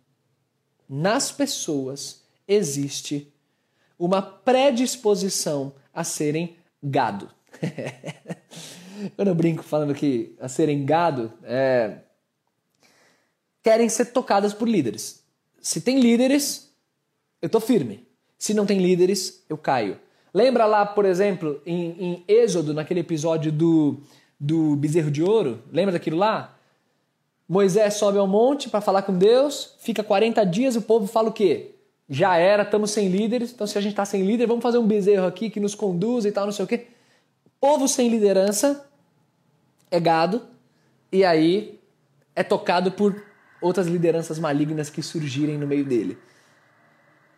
nas 0.89 1.31
pessoas 1.31 2.23
existe 2.47 3.31
uma 3.99 4.19
predisposição 4.19 5.75
a 5.93 6.03
serem 6.03 6.57
gado. 6.81 7.29
Quando 9.15 9.27
eu 9.27 9.35
brinco 9.35 9.61
falando 9.61 9.93
que 9.93 10.35
a 10.39 10.47
serem 10.47 10.83
gado, 10.83 11.31
é... 11.43 11.99
querem 13.61 13.87
ser 13.87 14.05
tocadas 14.05 14.55
por 14.55 14.67
líderes. 14.67 15.23
Se 15.61 15.81
tem 15.81 15.99
líderes, 15.99 16.73
eu 17.39 17.47
tô 17.47 17.59
firme. 17.59 18.07
Se 18.39 18.55
não 18.55 18.65
tem 18.65 18.79
líderes, 18.79 19.45
eu 19.47 19.55
caio. 19.55 19.99
Lembra 20.33 20.65
lá, 20.65 20.85
por 20.85 21.05
exemplo, 21.05 21.61
em, 21.65 21.95
em 21.99 22.23
Êxodo, 22.27 22.73
naquele 22.73 22.99
episódio 22.99 23.51
do, 23.51 23.99
do 24.39 24.75
bezerro 24.75 25.09
de 25.09 25.23
ouro? 25.23 25.61
Lembra 25.71 25.93
daquilo 25.93 26.17
lá? 26.17 26.55
Moisés 27.47 27.95
sobe 27.95 28.19
ao 28.19 28.27
monte 28.27 28.69
para 28.69 28.79
falar 28.79 29.01
com 29.01 29.17
Deus, 29.17 29.75
fica 29.79 30.03
40 30.03 30.45
dias, 30.45 30.75
o 30.75 30.83
povo 30.83 31.07
fala 31.07 31.29
o 31.29 31.33
quê? 31.33 31.71
Já 32.07 32.37
era, 32.37 32.61
estamos 32.61 32.91
sem 32.91 33.09
líderes, 33.09 33.51
então 33.51 33.65
se 33.65 33.77
a 33.77 33.81
gente 33.81 33.93
está 33.93 34.05
sem 34.05 34.23
líder, 34.23 34.45
vamos 34.45 34.61
fazer 34.61 34.77
um 34.77 34.85
bezerro 34.85 35.25
aqui 35.25 35.49
que 35.49 35.59
nos 35.59 35.73
conduza 35.73 36.27
e 36.27 36.31
tal, 36.31 36.45
não 36.45 36.51
sei 36.51 36.65
o 36.65 36.67
quê. 36.67 36.87
Povo 37.59 37.87
sem 37.87 38.07
liderança 38.07 38.87
é 39.89 39.99
gado, 39.99 40.43
e 41.11 41.25
aí 41.25 41.79
é 42.35 42.43
tocado 42.43 42.91
por 42.91 43.19
outras 43.59 43.87
lideranças 43.87 44.37
malignas 44.37 44.89
que 44.89 45.01
surgirem 45.01 45.57
no 45.57 45.67
meio 45.67 45.83
dele. 45.83 46.17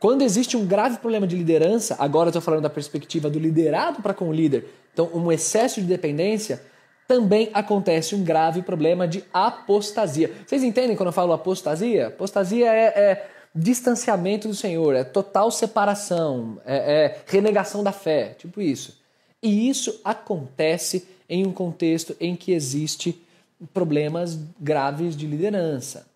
Quando 0.01 0.23
existe 0.23 0.57
um 0.57 0.65
grave 0.65 0.97
problema 0.97 1.27
de 1.27 1.35
liderança, 1.35 1.95
agora 1.99 2.29
estou 2.29 2.41
falando 2.41 2.63
da 2.63 2.71
perspectiva 2.71 3.29
do 3.29 3.37
liderado 3.37 4.01
para 4.01 4.15
com 4.15 4.29
o 4.29 4.33
líder, 4.33 4.65
então 4.91 5.07
um 5.13 5.31
excesso 5.31 5.79
de 5.79 5.85
dependência, 5.85 6.59
também 7.07 7.51
acontece 7.53 8.15
um 8.15 8.23
grave 8.23 8.63
problema 8.63 9.07
de 9.07 9.23
apostasia. 9.31 10.31
Vocês 10.43 10.63
entendem 10.63 10.95
quando 10.95 11.09
eu 11.09 11.13
falo 11.13 11.33
apostasia? 11.33 12.07
Apostasia 12.07 12.73
é, 12.73 12.85
é 12.85 13.29
distanciamento 13.53 14.47
do 14.47 14.55
Senhor, 14.55 14.95
é 14.95 15.03
total 15.03 15.51
separação, 15.51 16.59
é, 16.65 16.77
é 16.77 17.17
renegação 17.27 17.83
da 17.83 17.91
fé, 17.91 18.35
tipo 18.39 18.59
isso. 18.59 18.99
E 19.39 19.69
isso 19.69 20.01
acontece 20.03 21.07
em 21.29 21.45
um 21.45 21.53
contexto 21.53 22.17
em 22.19 22.35
que 22.35 22.53
existe 22.53 23.23
problemas 23.71 24.39
graves 24.59 25.15
de 25.15 25.27
liderança. 25.27 26.07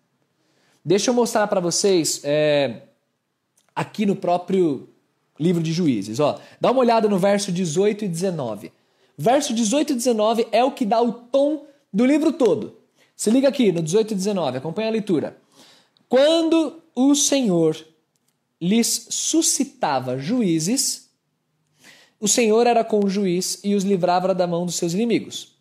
Deixa 0.84 1.10
eu 1.10 1.14
mostrar 1.14 1.46
para 1.46 1.60
vocês 1.60 2.20
é, 2.24 2.80
aqui 3.76 4.06
no 4.06 4.16
próprio 4.16 4.88
livro 5.38 5.62
de 5.62 5.72
Juízes. 5.72 6.18
Ó, 6.18 6.40
dá 6.58 6.70
uma 6.70 6.80
olhada 6.80 7.08
no 7.08 7.18
verso 7.18 7.52
18 7.52 8.06
e 8.06 8.08
19. 8.08 8.72
Verso 9.18 9.52
18 9.52 9.92
e 9.92 9.96
19 9.96 10.48
é 10.50 10.64
o 10.64 10.72
que 10.72 10.86
dá 10.86 11.00
o 11.02 11.12
tom 11.12 11.66
do 11.92 12.06
livro 12.06 12.32
todo. 12.32 12.78
Se 13.14 13.30
liga 13.30 13.48
aqui 13.48 13.70
no 13.70 13.82
18 13.82 14.12
e 14.12 14.14
19, 14.14 14.58
acompanha 14.58 14.88
a 14.88 14.92
leitura. 14.92 15.36
Quando 16.08 16.82
o 16.94 17.14
Senhor 17.14 17.76
lhes 18.60 19.08
suscitava 19.10 20.18
juízes, 20.18 21.10
o 22.18 22.26
Senhor 22.26 22.66
era 22.66 22.82
com 22.82 23.04
o 23.04 23.08
juiz 23.08 23.60
e 23.62 23.74
os 23.74 23.84
livrava 23.84 24.34
da 24.34 24.46
mão 24.46 24.64
dos 24.64 24.76
seus 24.76 24.94
inimigos. 24.94 25.56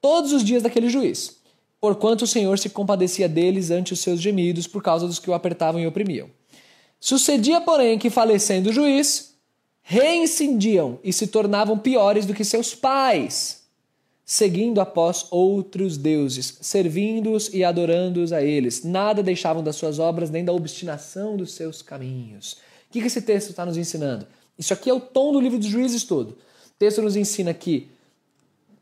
Todos 0.00 0.32
os 0.32 0.44
dias 0.44 0.62
daquele 0.62 0.88
juiz, 0.88 1.38
porquanto 1.80 2.22
o 2.22 2.26
Senhor 2.26 2.58
se 2.58 2.68
compadecia 2.68 3.28
deles 3.28 3.70
ante 3.70 3.92
os 3.92 4.00
seus 4.00 4.20
gemidos 4.20 4.66
por 4.66 4.82
causa 4.82 5.06
dos 5.06 5.18
que 5.18 5.30
o 5.30 5.34
apertavam 5.34 5.80
e 5.80 5.86
oprimiam. 5.86 6.30
Sucedia, 7.06 7.60
porém, 7.60 8.00
que 8.00 8.10
falecendo 8.10 8.70
o 8.70 8.72
juiz, 8.72 9.36
reincindiam 9.80 10.98
e 11.04 11.12
se 11.12 11.28
tornavam 11.28 11.78
piores 11.78 12.26
do 12.26 12.34
que 12.34 12.42
seus 12.42 12.74
pais. 12.74 13.64
seguindo 14.28 14.80
após 14.80 15.26
outros 15.30 15.96
deuses, 15.96 16.58
servindo-os 16.60 17.48
e 17.54 17.62
adorando-os 17.62 18.32
a 18.32 18.42
eles. 18.42 18.82
Nada 18.82 19.22
deixavam 19.22 19.62
das 19.62 19.76
suas 19.76 20.00
obras, 20.00 20.30
nem 20.30 20.44
da 20.44 20.52
obstinação 20.52 21.36
dos 21.36 21.52
seus 21.52 21.80
caminhos. 21.80 22.54
O 22.88 22.92
que 22.92 22.98
esse 22.98 23.22
texto 23.22 23.50
está 23.50 23.64
nos 23.64 23.76
ensinando? 23.76 24.26
Isso 24.58 24.72
aqui 24.72 24.90
é 24.90 24.92
o 24.92 24.98
tom 24.98 25.32
do 25.32 25.40
livro 25.40 25.60
dos 25.60 25.68
juízes 25.68 26.02
todo. 26.02 26.30
O 26.30 26.76
texto 26.76 27.00
nos 27.02 27.14
ensina 27.14 27.54
que, 27.54 27.88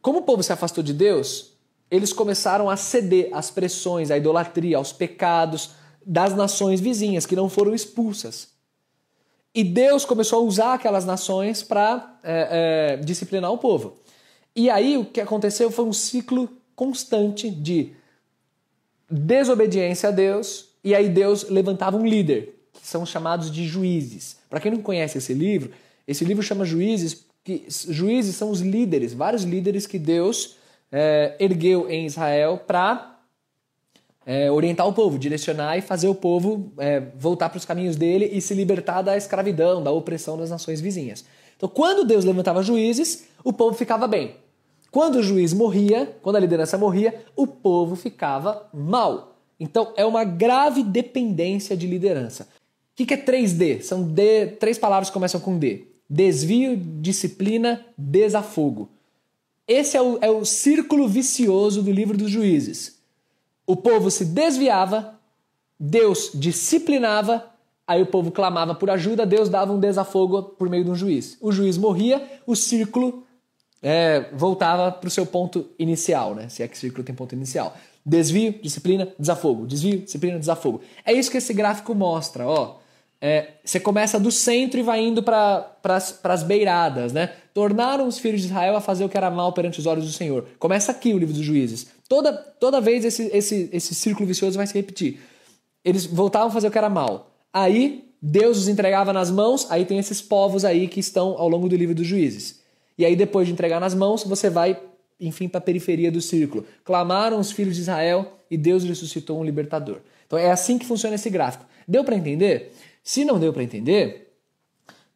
como 0.00 0.20
o 0.20 0.22
povo 0.22 0.42
se 0.42 0.50
afastou 0.50 0.82
de 0.82 0.94
Deus, 0.94 1.50
eles 1.90 2.10
começaram 2.10 2.70
a 2.70 2.76
ceder 2.78 3.28
às 3.34 3.50
pressões, 3.50 4.10
à 4.10 4.16
idolatria, 4.16 4.78
aos 4.78 4.94
pecados 4.94 5.72
das 6.06 6.34
nações 6.34 6.80
vizinhas 6.80 7.26
que 7.26 7.36
não 7.36 7.48
foram 7.48 7.74
expulsas. 7.74 8.48
E 9.54 9.62
Deus 9.62 10.04
começou 10.04 10.40
a 10.40 10.42
usar 10.42 10.74
aquelas 10.74 11.04
nações 11.04 11.62
para 11.62 12.18
é, 12.22 12.96
é, 12.96 12.96
disciplinar 12.96 13.52
o 13.52 13.58
povo. 13.58 13.96
E 14.54 14.68
aí 14.68 14.96
o 14.96 15.04
que 15.04 15.20
aconteceu 15.20 15.70
foi 15.70 15.84
um 15.84 15.92
ciclo 15.92 16.48
constante 16.74 17.50
de 17.50 17.92
desobediência 19.08 20.08
a 20.08 20.12
Deus, 20.12 20.70
e 20.82 20.94
aí 20.94 21.08
Deus 21.08 21.48
levantava 21.48 21.96
um 21.96 22.06
líder, 22.06 22.54
que 22.72 22.86
são 22.86 23.06
chamados 23.06 23.50
de 23.50 23.64
juízes. 23.66 24.36
Para 24.50 24.60
quem 24.60 24.72
não 24.72 24.82
conhece 24.82 25.18
esse 25.18 25.32
livro, 25.32 25.70
esse 26.06 26.24
livro 26.24 26.42
chama 26.42 26.64
Juízes, 26.64 27.24
que 27.44 27.66
juízes 27.68 28.36
são 28.36 28.50
os 28.50 28.60
líderes, 28.60 29.12
vários 29.12 29.44
líderes 29.44 29.86
que 29.86 29.98
Deus 29.98 30.56
é, 30.90 31.36
ergueu 31.38 31.88
em 31.90 32.06
Israel 32.06 32.62
para 32.66 33.13
é, 34.26 34.50
orientar 34.50 34.86
o 34.86 34.92
povo, 34.92 35.18
direcionar 35.18 35.76
e 35.76 35.82
fazer 35.82 36.08
o 36.08 36.14
povo 36.14 36.72
é, 36.78 37.02
voltar 37.16 37.48
para 37.50 37.58
os 37.58 37.64
caminhos 37.64 37.96
dele 37.96 38.30
e 38.32 38.40
se 38.40 38.54
libertar 38.54 39.02
da 39.02 39.16
escravidão, 39.16 39.82
da 39.82 39.90
opressão 39.90 40.36
das 40.36 40.50
nações 40.50 40.80
vizinhas. 40.80 41.24
Então, 41.56 41.68
quando 41.68 42.04
Deus 42.04 42.24
levantava 42.24 42.62
juízes, 42.62 43.24
o 43.42 43.52
povo 43.52 43.76
ficava 43.76 44.06
bem. 44.06 44.36
Quando 44.90 45.16
o 45.16 45.22
juiz 45.22 45.52
morria, 45.52 46.16
quando 46.22 46.36
a 46.36 46.40
liderança 46.40 46.78
morria, 46.78 47.24
o 47.36 47.46
povo 47.46 47.96
ficava 47.96 48.68
mal. 48.72 49.36
Então, 49.58 49.92
é 49.96 50.04
uma 50.04 50.24
grave 50.24 50.82
dependência 50.82 51.76
de 51.76 51.86
liderança. 51.86 52.48
O 52.92 53.04
que 53.04 53.12
é 53.12 53.16
3D? 53.16 53.82
São 53.82 54.04
D, 54.04 54.46
três 54.58 54.78
palavras 54.78 55.08
que 55.08 55.14
começam 55.14 55.40
com 55.40 55.58
D: 55.58 55.84
desvio, 56.08 56.76
disciplina, 56.76 57.84
desafogo. 57.98 58.88
Esse 59.66 59.96
é 59.96 60.02
o, 60.02 60.18
é 60.20 60.30
o 60.30 60.44
círculo 60.44 61.08
vicioso 61.08 61.82
do 61.82 61.90
livro 61.90 62.16
dos 62.16 62.30
juízes. 62.30 62.98
O 63.66 63.76
povo 63.76 64.10
se 64.10 64.24
desviava, 64.24 65.14
Deus 65.78 66.30
disciplinava, 66.34 67.44
aí 67.86 68.02
o 68.02 68.06
povo 68.06 68.30
clamava 68.30 68.74
por 68.74 68.90
ajuda, 68.90 69.26
Deus 69.26 69.48
dava 69.48 69.72
um 69.72 69.80
desafogo 69.80 70.42
por 70.42 70.68
meio 70.68 70.84
de 70.84 70.90
um 70.90 70.94
juiz. 70.94 71.36
O 71.40 71.50
juiz 71.50 71.76
morria, 71.76 72.22
o 72.46 72.54
círculo 72.54 73.24
é, 73.82 74.30
voltava 74.32 74.90
para 74.90 75.08
o 75.08 75.10
seu 75.10 75.26
ponto 75.26 75.68
inicial, 75.78 76.34
né? 76.34 76.48
se 76.48 76.62
é 76.62 76.68
que 76.68 76.76
círculo 76.76 77.04
tem 77.04 77.14
ponto 77.14 77.34
inicial. 77.34 77.76
Desvio, 78.04 78.54
disciplina, 78.62 79.08
desafogo. 79.18 79.66
Desvio, 79.66 80.00
disciplina, 80.00 80.38
desafogo. 80.38 80.82
É 81.04 81.12
isso 81.12 81.30
que 81.30 81.38
esse 81.38 81.54
gráfico 81.54 81.94
mostra. 81.94 82.46
Ó. 82.46 82.76
É, 83.20 83.52
você 83.64 83.80
começa 83.80 84.20
do 84.20 84.30
centro 84.30 84.78
e 84.78 84.82
vai 84.82 85.00
indo 85.00 85.22
para 85.22 85.76
as 86.22 86.42
beiradas, 86.42 87.14
né? 87.14 87.32
Tornaram 87.54 88.06
os 88.06 88.18
filhos 88.18 88.42
de 88.42 88.48
Israel 88.48 88.76
a 88.76 88.80
fazer 88.80 89.04
o 89.04 89.08
que 89.08 89.16
era 89.16 89.30
mal 89.30 89.52
perante 89.54 89.78
os 89.78 89.86
olhos 89.86 90.04
do 90.04 90.12
Senhor. 90.12 90.46
Começa 90.58 90.92
aqui 90.92 91.14
o 91.14 91.18
livro 91.18 91.34
dos 91.34 91.42
juízes. 91.44 91.86
Toda, 92.08 92.32
toda 92.32 92.80
vez 92.80 93.04
esse, 93.04 93.30
esse, 93.32 93.68
esse 93.72 93.94
círculo 93.94 94.26
vicioso 94.26 94.56
vai 94.56 94.66
se 94.66 94.74
repetir. 94.74 95.20
Eles 95.84 96.04
voltavam 96.04 96.48
a 96.48 96.50
fazer 96.50 96.68
o 96.68 96.70
que 96.70 96.78
era 96.78 96.90
mal. 96.90 97.34
Aí 97.52 98.12
Deus 98.20 98.58
os 98.58 98.68
entregava 98.68 99.12
nas 99.12 99.30
mãos, 99.30 99.66
aí 99.70 99.84
tem 99.84 99.98
esses 99.98 100.20
povos 100.20 100.64
aí 100.64 100.88
que 100.88 101.00
estão 101.00 101.36
ao 101.38 101.48
longo 101.48 101.68
do 101.68 101.76
livro 101.76 101.94
dos 101.94 102.06
juízes. 102.06 102.62
E 102.96 103.04
aí 103.04 103.16
depois 103.16 103.46
de 103.46 103.52
entregar 103.52 103.80
nas 103.80 103.94
mãos, 103.94 104.24
você 104.24 104.48
vai, 104.48 104.80
enfim, 105.20 105.48
para 105.48 105.58
a 105.58 105.62
periferia 105.62 106.10
do 106.10 106.20
círculo. 106.20 106.64
Clamaram 106.84 107.38
os 107.38 107.50
filhos 107.50 107.74
de 107.76 107.82
Israel 107.82 108.38
e 108.50 108.56
Deus 108.56 108.84
ressuscitou 108.84 109.38
um 109.38 109.44
libertador. 109.44 109.98
Então 110.26 110.38
é 110.38 110.50
assim 110.50 110.78
que 110.78 110.86
funciona 110.86 111.16
esse 111.16 111.28
gráfico. 111.30 111.66
Deu 111.86 112.04
para 112.04 112.16
entender? 112.16 112.72
Se 113.02 113.24
não 113.24 113.38
deu 113.38 113.52
para 113.52 113.62
entender, 113.62 114.32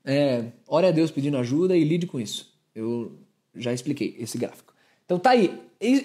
é, 0.04 0.44
ore 0.66 0.86
a 0.86 0.90
Deus 0.90 1.10
pedindo 1.10 1.36
ajuda 1.38 1.76
e 1.76 1.84
lide 1.84 2.06
com 2.06 2.20
isso. 2.20 2.52
Eu 2.74 3.12
já 3.54 3.72
expliquei 3.72 4.16
esse 4.18 4.36
gráfico. 4.38 4.74
Então 5.04 5.18
tá 5.18 5.30
aí. 5.30 5.58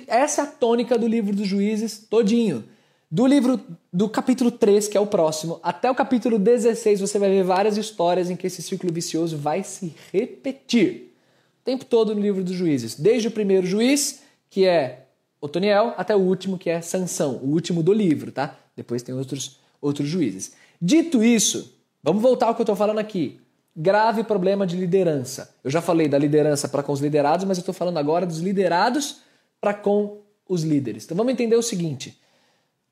Essa 0.08 0.42
é 0.42 0.44
a 0.44 0.48
tônica 0.48 0.98
do 0.98 1.08
livro 1.08 1.36
dos 1.36 1.48
juízes 1.48 2.06
todinho. 2.10 2.63
Do 3.10 3.25
livro 3.27 3.60
do 3.92 4.10
capítulo 4.10 4.51
3, 4.51 4.88
que 4.88 4.98
é 4.98 5.00
o 5.00 5.06
próximo, 5.06 5.60
até 5.62 5.89
o 5.89 5.96
capítulo 5.96 6.39
16, 6.39 7.00
você 7.00 7.20
vai 7.20 7.30
ver 7.30 7.44
várias 7.44 7.77
histórias 7.77 8.30
em 8.30 8.36
que 8.36 8.48
esse 8.48 8.62
ciclo 8.62 8.92
vicioso 8.92 9.38
vai 9.38 9.63
se 9.63 9.94
repetir. 10.12 11.13
O 11.62 11.65
tempo 11.65 11.86
todo 11.86 12.15
no 12.15 12.22
livro 12.22 12.44
dos 12.44 12.56
juízes. 12.56 12.96
Desde 12.96 13.27
o 13.27 13.32
primeiro 13.32 13.65
juiz, 13.65 14.22
que 14.50 14.65
é 14.65 15.06
Otoniel, 15.39 15.94
até 15.98 16.15
o 16.15 16.20
último, 16.20 16.58
que 16.58 16.70
é 16.70 16.82
Sansão, 16.82 17.39
o 17.44 17.51
último 17.51 17.84
do 17.84 17.94
livro, 17.94 18.32
tá? 18.32 18.58
Depois 18.75 19.03
tem 19.03 19.13
outros, 19.13 19.60
outros 19.82 20.08
juízes. 20.08 20.53
Dito 20.82 21.24
isso, 21.24 21.77
vamos 22.01 22.22
voltar 22.22 22.48
ao 22.48 22.56
que 22.56 22.62
eu 22.62 22.63
estou 22.63 22.75
falando 22.75 23.00
aqui. 23.00 23.39
Grave 23.75 24.24
problema 24.24 24.68
de 24.68 24.75
liderança. 24.75 25.53
Eu 25.63 25.70
já 25.70 25.82
falei 25.82 26.08
da 26.08 26.18
liderança 26.18 26.68
para 26.68 26.84
com 26.84 26.92
os 26.92 27.00
liderados, 27.00 27.46
mas 27.46 27.58
eu 27.58 27.62
estou 27.62 27.74
falando 27.74 27.98
agora 27.98 28.25
dos 28.25 28.39
liderados 28.39 29.23
para 29.63 29.74
com 29.74 30.17
os 30.46 30.63
líderes. 30.63 31.05
Então 31.05 31.15
vamos 31.15 31.32
entender 31.32 31.55
o 31.55 31.63
seguinte: 31.63 32.20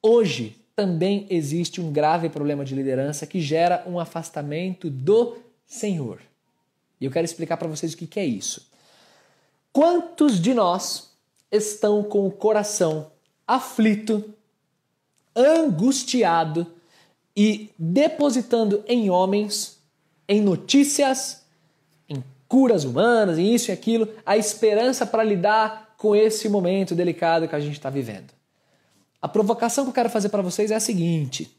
hoje 0.02 0.56
também 0.74 1.28
existe 1.30 1.82
um 1.82 1.92
grave 1.92 2.30
problema 2.30 2.64
de 2.64 2.74
liderança 2.74 3.28
que 3.28 3.42
gera 3.42 3.84
um 3.86 4.00
afastamento 4.00 4.90
do 4.90 5.36
Senhor. 5.66 6.22
E 7.00 7.04
eu 7.04 7.12
quero 7.12 7.26
explicar 7.26 7.58
para 7.58 7.68
vocês 7.68 7.94
o 7.94 7.98
que, 7.98 8.08
que 8.08 8.22
é 8.22 8.26
isso. 8.26 8.70
Quantos 9.74 10.40
de 10.40 10.54
nós 10.54 11.12
estão 11.52 12.04
com 12.04 12.26
o 12.26 12.32
coração 12.32 13.12
aflito, 13.46 14.34
angustiado, 15.36 16.68
e 17.36 17.70
depositando 17.78 18.84
em 18.88 19.10
homens, 19.10 19.80
em 20.28 20.42
notícias, 20.42 21.44
em 22.08 22.24
curas 22.48 22.84
humanas, 22.84 23.38
em 23.38 23.54
isso 23.54 23.72
e 23.72 23.74
aquilo, 23.74 24.08
a 24.26 24.38
esperança 24.38 25.06
para 25.06 25.24
lidar 25.24 25.91
com 26.02 26.16
esse 26.16 26.50
momento 26.50 26.96
delicado 26.96 27.48
que 27.48 27.56
a 27.56 27.60
gente 27.60 27.74
está 27.74 27.88
vivendo. 27.88 28.34
A 29.22 29.30
provocação 29.30 29.84
que 29.84 29.92
eu 29.92 29.94
quero 29.94 30.10
fazer 30.10 30.30
para 30.30 30.42
vocês 30.42 30.72
é 30.72 30.76
a 30.76 30.80
seguinte: 30.80 31.56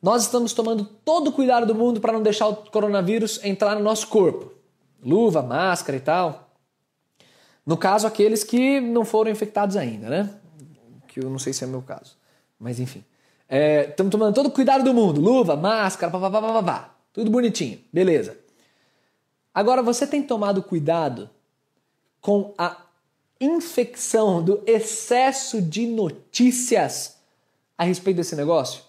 nós 0.00 0.22
estamos 0.22 0.52
tomando 0.52 0.84
todo 0.84 1.30
o 1.30 1.32
cuidado 1.32 1.66
do 1.66 1.74
mundo 1.74 2.00
para 2.00 2.12
não 2.12 2.22
deixar 2.22 2.46
o 2.46 2.54
coronavírus 2.54 3.40
entrar 3.42 3.74
no 3.74 3.82
nosso 3.82 4.06
corpo. 4.06 4.52
Luva, 5.04 5.42
máscara 5.42 5.98
e 5.98 6.00
tal. 6.00 6.50
No 7.66 7.76
caso, 7.76 8.06
aqueles 8.06 8.44
que 8.44 8.80
não 8.80 9.04
foram 9.04 9.32
infectados 9.32 9.76
ainda, 9.76 10.08
né? 10.08 10.30
Que 11.08 11.18
eu 11.18 11.28
não 11.28 11.40
sei 11.40 11.52
se 11.52 11.64
é 11.64 11.66
o 11.66 11.70
meu 11.70 11.82
caso. 11.82 12.16
Mas 12.60 12.78
enfim. 12.78 13.04
Estamos 13.88 14.08
é, 14.08 14.12
tomando 14.12 14.34
todo 14.36 14.46
o 14.46 14.52
cuidado 14.52 14.84
do 14.84 14.94
mundo. 14.94 15.20
Luva, 15.20 15.56
máscara, 15.56 16.12
pá, 16.12 16.94
tudo 17.12 17.28
bonitinho. 17.28 17.80
Beleza. 17.92 18.38
Agora, 19.52 19.82
você 19.82 20.06
tem 20.06 20.22
tomado 20.22 20.62
cuidado 20.62 21.28
com 22.22 22.54
a 22.56 22.76
infecção 23.40 24.42
do 24.42 24.62
excesso 24.64 25.60
de 25.60 25.86
notícias 25.86 27.16
a 27.76 27.84
respeito 27.84 28.18
desse 28.18 28.36
negócio? 28.36 28.82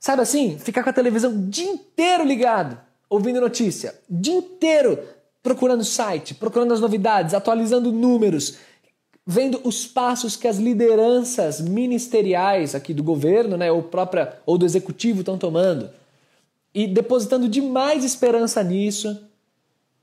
Sabe 0.00 0.22
assim? 0.22 0.58
Ficar 0.58 0.82
com 0.82 0.90
a 0.90 0.94
televisão 0.94 1.30
o 1.30 1.46
dia 1.46 1.70
inteiro 1.70 2.24
ligado, 2.24 2.76
ouvindo 3.08 3.40
notícia, 3.40 3.94
o 4.10 4.16
dia 4.16 4.34
inteiro 4.34 4.98
procurando 5.42 5.84
site, 5.84 6.34
procurando 6.34 6.72
as 6.72 6.80
novidades, 6.80 7.34
atualizando 7.34 7.92
números, 7.92 8.56
vendo 9.26 9.60
os 9.62 9.86
passos 9.86 10.34
que 10.34 10.48
as 10.48 10.56
lideranças 10.56 11.60
ministeriais 11.60 12.74
aqui 12.74 12.94
do 12.94 13.02
governo, 13.02 13.56
né, 13.56 13.70
ou 13.70 13.82
própria 13.82 14.40
ou 14.46 14.56
do 14.56 14.64
executivo 14.64 15.20
estão 15.20 15.36
tomando 15.36 15.90
e 16.74 16.86
depositando 16.86 17.48
demais 17.48 18.04
esperança 18.04 18.62
nisso, 18.62 19.28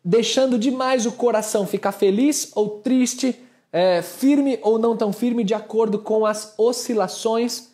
deixando 0.03 0.57
demais 0.57 1.05
o 1.05 1.11
coração 1.11 1.67
ficar 1.67 1.91
feliz 1.91 2.51
ou 2.55 2.79
triste, 2.79 3.35
é, 3.71 4.01
firme 4.01 4.59
ou 4.61 4.79
não 4.79 4.97
tão 4.97 5.13
firme 5.13 5.43
de 5.43 5.53
acordo 5.53 5.99
com 5.99 6.25
as 6.25 6.53
oscilações 6.57 7.69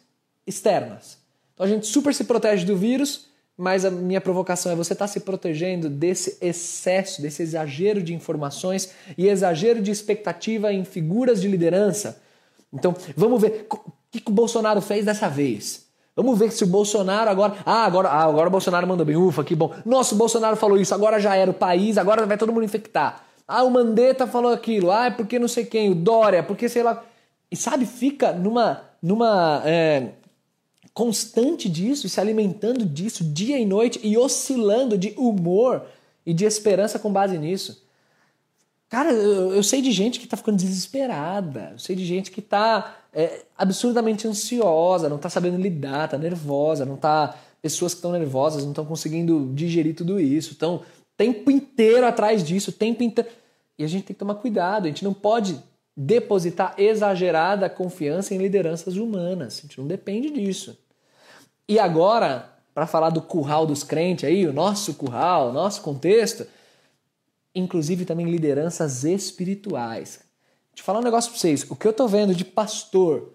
externas. 0.45 1.17
Então 1.53 1.65
a 1.65 1.69
gente 1.69 1.87
super 1.87 2.13
se 2.13 2.25
protege 2.25 2.65
do 2.65 2.75
vírus, 2.75 3.27
mas 3.57 3.85
a 3.85 3.91
minha 3.91 4.19
provocação 4.19 4.71
é 4.71 4.75
você 4.75 4.93
estar 4.93 5.05
tá 5.05 5.11
se 5.11 5.21
protegendo 5.21 5.89
desse 5.89 6.37
excesso, 6.41 7.21
desse 7.21 7.41
exagero 7.41 8.03
de 8.03 8.13
informações 8.13 8.91
e 9.17 9.27
exagero 9.27 9.81
de 9.81 9.91
expectativa 9.91 10.73
em 10.73 10.83
figuras 10.83 11.41
de 11.41 11.47
liderança. 11.47 12.21
Então, 12.73 12.93
vamos 13.15 13.41
ver 13.41 13.67
o 13.71 13.91
que, 14.11 14.19
que 14.19 14.29
o 14.29 14.33
Bolsonaro 14.33 14.81
fez 14.81 15.05
dessa 15.05 15.29
vez. 15.29 15.84
Vamos 16.15 16.39
ver 16.39 16.51
se 16.51 16.63
o 16.63 16.67
Bolsonaro 16.67 17.29
agora. 17.29 17.57
Ah, 17.65 17.85
agora, 17.85 18.07
ah, 18.09 18.23
agora 18.23 18.47
o 18.47 18.51
Bolsonaro 18.51 18.87
mandou 18.87 19.05
bem. 19.05 19.17
Ufa, 19.17 19.43
que 19.43 19.53
bom. 19.53 19.73
Nossa, 19.85 20.15
o 20.15 20.17
Bolsonaro 20.17 20.55
falou 20.55 20.77
isso, 20.77 20.95
agora 20.95 21.19
já 21.19 21.35
era 21.35 21.51
o 21.51 21.53
país, 21.53 21.97
agora 21.97 22.25
vai 22.25 22.37
todo 22.37 22.53
mundo 22.53 22.63
infectar. 22.63 23.25
Ah, 23.47 23.63
o 23.63 23.69
Mandetta 23.69 24.25
falou 24.25 24.51
aquilo. 24.51 24.91
Ah, 24.91 25.07
é 25.07 25.11
porque 25.11 25.37
não 25.37 25.47
sei 25.47 25.65
quem. 25.65 25.91
O 25.91 25.95
Dória, 25.95 26.41
porque 26.41 26.69
sei 26.69 26.83
lá. 26.83 27.03
E 27.51 27.55
sabe, 27.55 27.85
fica 27.85 28.31
numa, 28.31 28.81
numa 29.01 29.61
é, 29.65 30.09
constante 30.93 31.67
disso, 31.67 32.07
se 32.07 32.19
alimentando 32.19 32.85
disso 32.85 33.23
dia 33.23 33.59
e 33.59 33.65
noite 33.65 33.99
e 34.01 34.17
oscilando 34.17 34.97
de 34.97 35.13
humor 35.17 35.83
e 36.25 36.33
de 36.33 36.45
esperança 36.45 36.97
com 36.97 37.11
base 37.11 37.37
nisso. 37.37 37.84
Cara, 38.89 39.11
eu, 39.11 39.53
eu 39.53 39.63
sei 39.63 39.81
de 39.81 39.91
gente 39.91 40.19
que 40.19 40.27
tá 40.27 40.37
ficando 40.37 40.57
desesperada. 40.57 41.69
Eu 41.73 41.79
sei 41.79 41.95
de 41.95 42.05
gente 42.05 42.31
que 42.31 42.41
tá 42.41 42.97
é, 43.11 43.43
absurdamente 43.57 44.27
ansiosa, 44.27 45.09
não 45.09 45.17
tá 45.17 45.29
sabendo 45.29 45.61
lidar, 45.61 46.09
tá 46.09 46.17
nervosa, 46.17 46.85
não 46.85 46.97
tá. 46.97 47.35
Pessoas 47.61 47.93
que 47.93 47.97
estão 47.97 48.11
nervosas 48.11 48.63
não 48.63 48.71
estão 48.71 48.85
conseguindo 48.85 49.51
digerir 49.53 49.95
tudo 49.95 50.19
isso. 50.19 50.51
Estão 50.51 50.83
tempo 51.17 51.49
inteiro 51.49 52.05
atrás 52.05 52.43
disso, 52.43 52.71
tempo 52.71 53.03
inteiro. 53.03 53.29
E 53.77 53.83
a 53.83 53.87
gente 53.87 54.05
tem 54.05 54.13
que 54.13 54.19
tomar 54.19 54.35
cuidado, 54.35 54.85
a 54.85 54.87
gente 54.87 55.03
não 55.03 55.13
pode 55.13 55.59
depositar 55.97 56.75
exagerada 56.77 57.69
confiança 57.69 58.35
em 58.35 58.37
lideranças 58.37 58.97
humanas. 58.97 59.59
A 59.59 59.61
gente 59.61 59.79
não 59.79 59.87
depende 59.87 60.29
disso. 60.29 60.77
E 61.67 61.79
agora, 61.79 62.53
para 62.73 62.85
falar 62.85 63.09
do 63.09 63.21
curral 63.21 63.65
dos 63.65 63.83
crentes 63.83 64.25
aí, 64.25 64.45
o 64.45 64.53
nosso 64.53 64.93
curral, 64.93 65.49
o 65.49 65.53
nosso 65.53 65.81
contexto, 65.81 66.45
inclusive 67.55 68.05
também 68.05 68.29
lideranças 68.29 69.03
espirituais. 69.03 70.19
Deixa 70.71 70.81
eu 70.81 70.83
falar 70.83 70.99
um 70.99 71.03
negócio 71.03 71.31
para 71.31 71.39
vocês. 71.39 71.65
O 71.69 71.75
que 71.75 71.87
eu 71.87 71.93
tô 71.93 72.07
vendo 72.07 72.35
de 72.35 72.43
pastor 72.43 73.31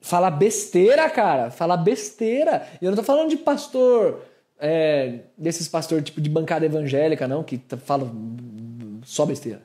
falar 0.00 0.32
besteira, 0.32 1.08
cara, 1.08 1.50
falar 1.50 1.76
besteira. 1.76 2.68
Eu 2.82 2.90
não 2.90 2.96
tô 2.96 3.04
falando 3.04 3.30
de 3.30 3.36
pastor 3.36 4.20
é, 4.58 5.20
desses 5.38 5.68
pastor 5.68 6.02
tipo 6.02 6.20
de 6.20 6.28
bancada 6.28 6.66
evangélica, 6.66 7.26
não, 7.28 7.42
que 7.42 7.60
falam 7.84 8.10
só 9.04 9.24
besteira. 9.24 9.62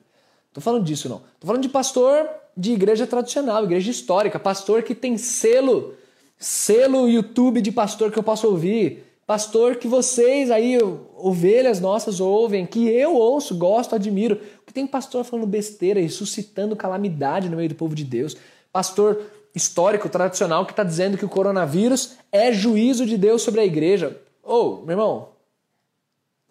Tô 0.54 0.62
falando 0.62 0.84
disso, 0.84 1.10
não. 1.10 1.22
Tô 1.40 1.48
falando 1.48 1.62
de 1.62 1.70
pastor 1.70 2.30
de 2.56 2.72
igreja 2.72 3.06
tradicional, 3.06 3.64
igreja 3.64 3.92
histórica, 3.92 4.40
pastor 4.40 4.82
que 4.84 4.96
tem 4.96 5.18
selo, 5.18 5.96
selo 6.38 7.08
YouTube 7.08 7.62
de 7.62 7.72
pastor 7.72 8.12
que 8.12 8.18
eu 8.18 8.24
posso 8.24 8.48
ouvir, 8.48 9.04
pastor 9.28 9.76
que 9.76 9.88
vocês 9.88 10.50
aí, 10.50 10.80
ovelhas 11.16 11.80
nossas, 11.80 12.20
ouvem, 12.20 12.66
que 12.66 12.88
eu 12.88 13.14
ouço, 13.14 13.56
gosto, 13.56 13.94
admiro. 13.94 14.42
Que 14.66 14.74
tem 14.74 14.88
pastor 14.88 15.24
falando 15.24 15.46
besteira 15.46 16.00
e 16.00 16.10
suscitando 16.10 16.76
calamidade 16.76 17.50
no 17.50 17.58
meio 17.58 17.70
do 17.70 17.76
povo 17.76 17.94
de 17.94 18.04
Deus. 18.04 18.36
Pastor 18.72 19.22
histórico, 19.54 20.10
tradicional, 20.10 20.66
que 20.66 20.72
está 20.72 20.84
dizendo 20.84 21.18
que 21.18 21.26
o 21.26 21.30
coronavírus 21.30 22.16
é 22.32 22.52
juízo 22.52 23.06
de 23.06 23.18
Deus 23.18 23.44
sobre 23.44 23.62
a 23.62 23.66
igreja. 23.66 24.20
Ô, 24.44 24.54
oh, 24.54 24.76
meu 24.78 24.94
irmão, 24.94 25.30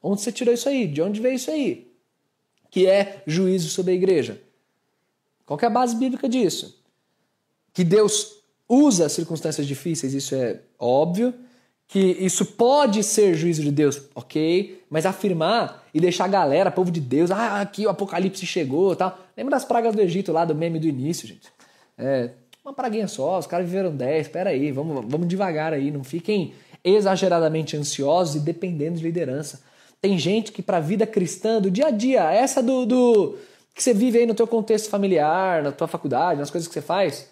onde 0.00 0.20
você 0.20 0.30
tirou 0.30 0.54
isso 0.54 0.68
aí? 0.68 0.86
De 0.86 1.02
onde 1.02 1.20
veio 1.20 1.34
isso 1.34 1.50
aí? 1.50 1.86
que 2.76 2.86
é 2.86 3.22
juízo 3.26 3.70
sobre 3.70 3.92
a 3.92 3.94
igreja. 3.94 4.38
Qual 5.46 5.58
é 5.62 5.64
a 5.64 5.70
base 5.70 5.96
bíblica 5.96 6.28
disso? 6.28 6.78
Que 7.72 7.82
Deus 7.82 8.42
usa 8.68 9.08
circunstâncias 9.08 9.66
difíceis, 9.66 10.12
isso 10.12 10.34
é 10.34 10.60
óbvio. 10.78 11.32
Que 11.88 12.00
isso 12.00 12.44
pode 12.44 13.02
ser 13.04 13.34
juízo 13.34 13.62
de 13.62 13.70
Deus, 13.70 14.02
ok. 14.14 14.82
Mas 14.90 15.06
afirmar 15.06 15.84
e 15.94 16.00
deixar 16.00 16.24
a 16.24 16.28
galera, 16.28 16.70
povo 16.70 16.90
de 16.90 17.00
Deus, 17.00 17.30
ah, 17.30 17.60
aqui 17.60 17.86
o 17.86 17.90
apocalipse 17.90 18.44
chegou 18.44 18.96
tal. 18.96 19.18
Lembra 19.36 19.52
das 19.52 19.64
pragas 19.64 19.94
do 19.94 20.02
Egito 20.02 20.32
lá, 20.32 20.44
do 20.44 20.54
meme 20.54 20.78
do 20.78 20.86
início, 20.86 21.28
gente? 21.28 21.48
É, 21.96 22.30
uma 22.64 22.74
praguinha 22.74 23.06
só, 23.06 23.38
os 23.38 23.46
caras 23.46 23.66
viveram 23.66 23.94
10, 23.94 24.26
espera 24.26 24.50
aí, 24.50 24.72
vamos, 24.72 25.04
vamos 25.08 25.28
devagar 25.28 25.72
aí, 25.72 25.90
não 25.90 26.02
fiquem 26.02 26.52
exageradamente 26.82 27.76
ansiosos 27.76 28.36
e 28.36 28.40
dependendo 28.40 28.98
de 28.98 29.04
liderança. 29.04 29.62
Tem 30.00 30.18
gente 30.18 30.52
que 30.52 30.62
para 30.62 30.78
a 30.78 30.80
vida 30.80 31.06
cristã, 31.06 31.60
do 31.60 31.70
dia 31.70 31.86
a 31.86 31.90
dia, 31.90 32.32
essa 32.32 32.62
do, 32.62 32.84
do 32.84 33.38
que 33.74 33.82
você 33.82 33.94
vive 33.94 34.18
aí 34.18 34.26
no 34.26 34.34
teu 34.34 34.46
contexto 34.46 34.88
familiar, 34.88 35.62
na 35.62 35.72
tua 35.72 35.86
faculdade, 35.86 36.40
nas 36.40 36.50
coisas 36.50 36.66
que 36.66 36.74
você 36.74 36.82
faz, 36.82 37.28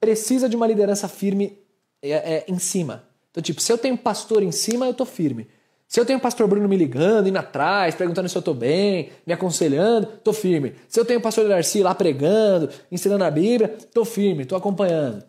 precisa 0.00 0.48
de 0.48 0.56
uma 0.56 0.66
liderança 0.66 1.08
firme 1.08 1.58
é, 2.02 2.10
é, 2.10 2.44
em 2.48 2.58
cima. 2.58 3.04
Então, 3.32 3.42
tipo, 3.42 3.60
se 3.60 3.72
eu 3.72 3.78
tenho 3.78 3.96
pastor 3.96 4.42
em 4.42 4.52
cima, 4.52 4.86
eu 4.86 4.94
tô 4.94 5.04
firme. 5.04 5.48
Se 5.88 5.98
eu 5.98 6.06
tenho 6.06 6.18
o 6.18 6.22
pastor 6.22 6.46
Bruno 6.46 6.68
me 6.68 6.76
ligando, 6.76 7.28
indo 7.28 7.38
atrás, 7.38 7.94
perguntando 7.94 8.28
se 8.28 8.36
eu 8.36 8.40
tô 8.40 8.54
bem, 8.54 9.10
me 9.26 9.32
aconselhando, 9.32 10.06
tô 10.22 10.32
firme. 10.32 10.74
Se 10.88 11.00
eu 11.00 11.04
tenho 11.04 11.18
o 11.18 11.22
pastor 11.22 11.48
Darcy 11.48 11.82
lá 11.82 11.94
pregando, 11.94 12.70
ensinando 12.90 13.24
a 13.24 13.30
Bíblia, 13.30 13.76
tô 13.92 14.04
firme, 14.04 14.46
tô 14.46 14.54
acompanhando. 14.54 15.24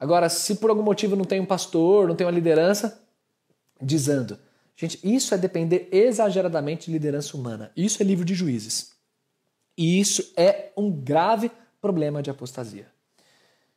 Agora, 0.00 0.28
se 0.28 0.56
por 0.56 0.70
algum 0.70 0.82
motivo 0.82 1.14
não 1.14 1.24
tem 1.24 1.38
um 1.38 1.46
pastor, 1.46 2.08
não 2.08 2.16
tem 2.16 2.26
uma 2.26 2.32
liderança, 2.32 3.00
dizendo. 3.80 4.38
Gente, 4.74 4.98
isso 5.04 5.32
é 5.32 5.38
depender 5.38 5.88
exageradamente 5.92 6.86
de 6.86 6.92
liderança 6.92 7.36
humana. 7.36 7.70
Isso 7.76 8.02
é 8.02 8.04
livro 8.04 8.24
de 8.24 8.34
juízes. 8.34 8.92
E 9.78 10.00
isso 10.00 10.32
é 10.36 10.72
um 10.76 10.90
grave 10.90 11.52
problema 11.80 12.20
de 12.20 12.30
apostasia. 12.30 12.88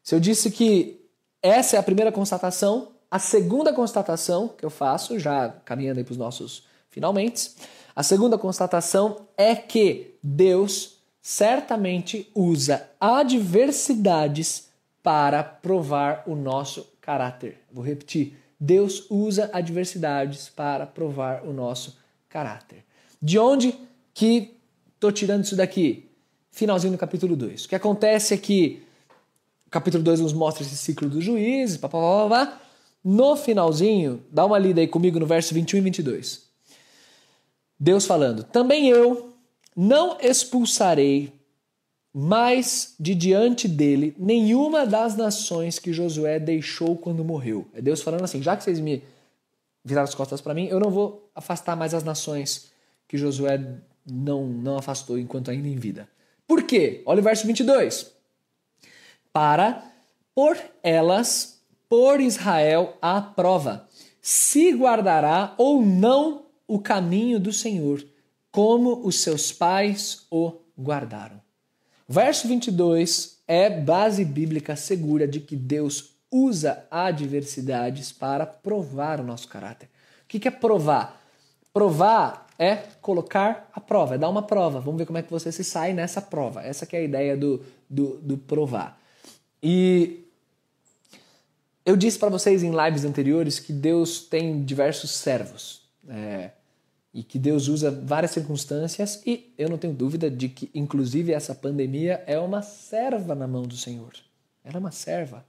Se 0.01 0.15
eu 0.15 0.19
disse 0.19 0.49
que 0.49 1.05
essa 1.43 1.75
é 1.75 1.79
a 1.79 1.83
primeira 1.83 2.11
constatação, 2.11 2.94
a 3.15 3.19
segunda 3.19 3.71
constatação 3.71 4.49
que 4.49 4.65
eu 4.65 4.69
faço, 4.69 5.17
já 5.17 5.47
caminhando 5.63 6.03
para 6.03 6.11
os 6.11 6.17
nossos 6.17 6.65
finalmente, 6.89 7.51
a 7.95 8.03
segunda 8.03 8.37
constatação 8.37 9.27
é 9.37 9.55
que 9.55 10.17
Deus 10.21 10.97
certamente 11.21 12.29
usa 12.35 12.89
adversidades 12.99 14.67
para 15.01 15.41
provar 15.41 16.25
o 16.27 16.35
nosso 16.35 16.85
caráter. 16.99 17.61
Vou 17.71 17.85
repetir. 17.85 18.37
Deus 18.59 19.09
usa 19.09 19.49
adversidades 19.53 20.49
para 20.49 20.85
provar 20.85 21.45
o 21.45 21.53
nosso 21.53 21.97
caráter. 22.27 22.83
De 23.21 23.39
onde 23.39 23.79
que 24.13 24.57
estou 24.93 25.13
tirando 25.13 25.45
isso 25.45 25.55
daqui? 25.55 26.09
Finalzinho 26.51 26.91
do 26.91 26.99
capítulo 26.99 27.33
2. 27.37 27.63
O 27.63 27.69
que 27.69 27.75
acontece 27.75 28.33
é 28.33 28.37
que 28.37 28.83
o 29.65 29.69
capítulo 29.69 30.03
2 30.03 30.19
nos 30.19 30.33
mostra 30.33 30.63
esse 30.63 30.75
ciclo 30.75 31.07
dos 31.07 31.23
juízes, 31.23 31.77
pá, 31.77 31.87
pá, 31.87 31.97
pá, 31.97 32.29
pá. 32.29 32.64
No 33.05 33.35
finalzinho, 33.35 34.25
dá 34.31 34.43
uma 34.43 34.57
lida 34.57 34.81
aí 34.81 34.87
comigo 34.87 35.19
no 35.19 35.27
verso 35.27 35.53
21 35.53 35.77
e 35.77 35.81
22. 35.81 36.43
Deus 37.79 38.05
falando: 38.05 38.43
Também 38.43 38.89
eu 38.89 39.31
não 39.75 40.17
expulsarei 40.19 41.31
mais 42.11 42.95
de 42.99 43.13
diante 43.13 43.67
dele 43.67 44.15
nenhuma 44.17 44.87
das 44.87 45.15
nações 45.15 45.77
que 45.77 45.93
Josué 45.93 46.39
deixou 46.39 46.97
quando 46.97 47.23
morreu. 47.23 47.67
É 47.75 47.81
Deus 47.81 48.01
falando 48.01 48.23
assim: 48.23 48.41
já 48.41 48.57
que 48.57 48.63
vocês 48.63 48.79
me 48.79 49.03
viraram 49.83 50.05
as 50.05 50.15
costas 50.15 50.41
para 50.41 50.55
mim, 50.55 50.65
eu 50.65 50.79
não 50.79 50.89
vou 50.89 51.29
afastar 51.35 51.75
mais 51.75 51.93
as 51.93 52.03
nações 52.03 52.71
que 53.07 53.17
Josué 53.17 53.61
não, 54.03 54.47
não 54.47 54.77
afastou 54.77 55.19
enquanto 55.19 55.51
ainda 55.51 55.67
em 55.67 55.75
vida. 55.75 56.09
Por 56.47 56.63
quê? 56.63 57.03
Olha 57.05 57.19
o 57.19 57.23
verso 57.23 57.45
22. 57.45 58.11
Para 59.31 59.83
por 60.33 60.57
elas, 60.81 61.54
por 61.89 62.19
Israel 62.19 62.97
a 63.01 63.21
prova, 63.21 63.87
se 64.21 64.71
guardará 64.73 65.53
ou 65.57 65.81
não 65.81 66.45
o 66.67 66.79
caminho 66.79 67.39
do 67.39 67.53
Senhor, 67.53 68.03
como 68.51 69.05
os 69.05 69.21
seus 69.21 69.51
pais 69.51 70.25
o 70.31 70.53
guardaram. 70.79 71.41
Verso 72.07 72.47
22 72.47 73.39
é 73.47 73.69
base 73.69 74.23
bíblica 74.25 74.75
segura 74.75 75.27
de 75.27 75.39
que 75.39 75.55
Deus 75.55 76.15
usa 76.31 76.85
adversidades 76.89 78.11
para 78.11 78.45
provar 78.45 79.19
o 79.19 79.23
nosso 79.23 79.47
caráter. 79.47 79.89
O 80.23 80.27
que 80.27 80.47
é 80.47 80.51
provar? 80.51 81.21
Provar 81.73 82.47
é 82.57 82.75
colocar 83.01 83.69
a 83.73 83.79
prova, 83.79 84.15
é 84.15 84.17
dar 84.17 84.29
uma 84.29 84.41
prova. 84.41 84.79
Vamos 84.79 84.97
ver 84.97 85.05
como 85.05 85.17
é 85.17 85.21
que 85.21 85.31
você 85.31 85.51
se 85.51 85.63
sai 85.63 85.93
nessa 85.93 86.21
prova. 86.21 86.61
Essa 86.61 86.87
é 86.91 86.97
a 86.97 87.03
ideia 87.03 87.37
do, 87.37 87.61
do, 87.89 88.17
do 88.17 88.37
provar. 88.37 88.99
E 89.61 90.24
eu 91.85 91.95
disse 91.95 92.17
para 92.17 92.29
vocês 92.29 92.63
em 92.63 92.71
lives 92.71 93.05
anteriores 93.05 93.59
que 93.59 93.71
Deus 93.71 94.19
tem 94.21 94.63
diversos 94.63 95.11
servos. 95.11 95.83
É, 96.07 96.51
e 97.15 97.23
que 97.23 97.39
Deus 97.39 97.69
usa 97.69 97.89
várias 97.89 98.31
circunstâncias 98.31 99.21
e 99.25 99.53
eu 99.57 99.69
não 99.69 99.77
tenho 99.77 99.93
dúvida 99.93 100.29
de 100.29 100.49
que, 100.49 100.69
inclusive, 100.75 101.31
essa 101.31 101.55
pandemia 101.55 102.21
é 102.27 102.37
uma 102.37 102.61
serva 102.61 103.33
na 103.33 103.47
mão 103.47 103.63
do 103.63 103.77
Senhor. 103.77 104.11
Ela 104.65 104.75
é 104.75 104.79
uma 104.79 104.91
serva. 104.91 105.45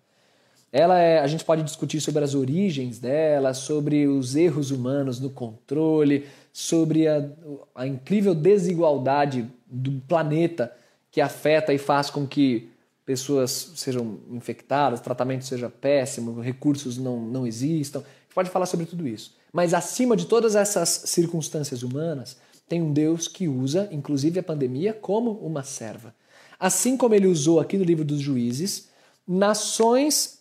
Ela 0.70 1.00
é, 1.00 1.18
a 1.18 1.26
gente 1.26 1.44
pode 1.44 1.64
discutir 1.64 2.00
sobre 2.00 2.22
as 2.22 2.36
origens 2.36 3.00
dela, 3.00 3.52
sobre 3.52 4.06
os 4.06 4.36
erros 4.36 4.70
humanos 4.70 5.18
no 5.18 5.28
controle, 5.28 6.26
sobre 6.52 7.08
a, 7.08 7.28
a 7.74 7.84
incrível 7.84 8.32
desigualdade 8.32 9.50
do 9.66 9.90
planeta 10.06 10.72
que 11.10 11.20
afeta 11.20 11.74
e 11.74 11.78
faz 11.78 12.10
com 12.10 12.28
que 12.28 12.70
pessoas 13.06 13.72
sejam 13.76 14.18
infectadas, 14.32 15.00
tratamento 15.00 15.44
seja 15.44 15.70
péssimo, 15.70 16.40
recursos 16.40 16.98
não, 16.98 17.20
não 17.20 17.46
existam. 17.46 18.02
Pode 18.34 18.50
falar 18.50 18.66
sobre 18.66 18.84
tudo 18.84 19.06
isso. 19.06 19.34
Mas 19.52 19.72
acima 19.72 20.16
de 20.16 20.26
todas 20.26 20.56
essas 20.56 20.88
circunstâncias 21.06 21.82
humanas, 21.82 22.36
tem 22.68 22.82
um 22.82 22.92
Deus 22.92 23.28
que 23.28 23.46
usa, 23.46 23.88
inclusive 23.92 24.40
a 24.40 24.42
pandemia, 24.42 24.92
como 24.92 25.30
uma 25.30 25.62
serva. 25.62 26.12
Assim 26.58 26.96
como 26.96 27.14
ele 27.14 27.28
usou 27.28 27.60
aqui 27.60 27.78
no 27.78 27.84
livro 27.84 28.04
dos 28.04 28.20
juízes, 28.20 28.88
nações 29.26 30.40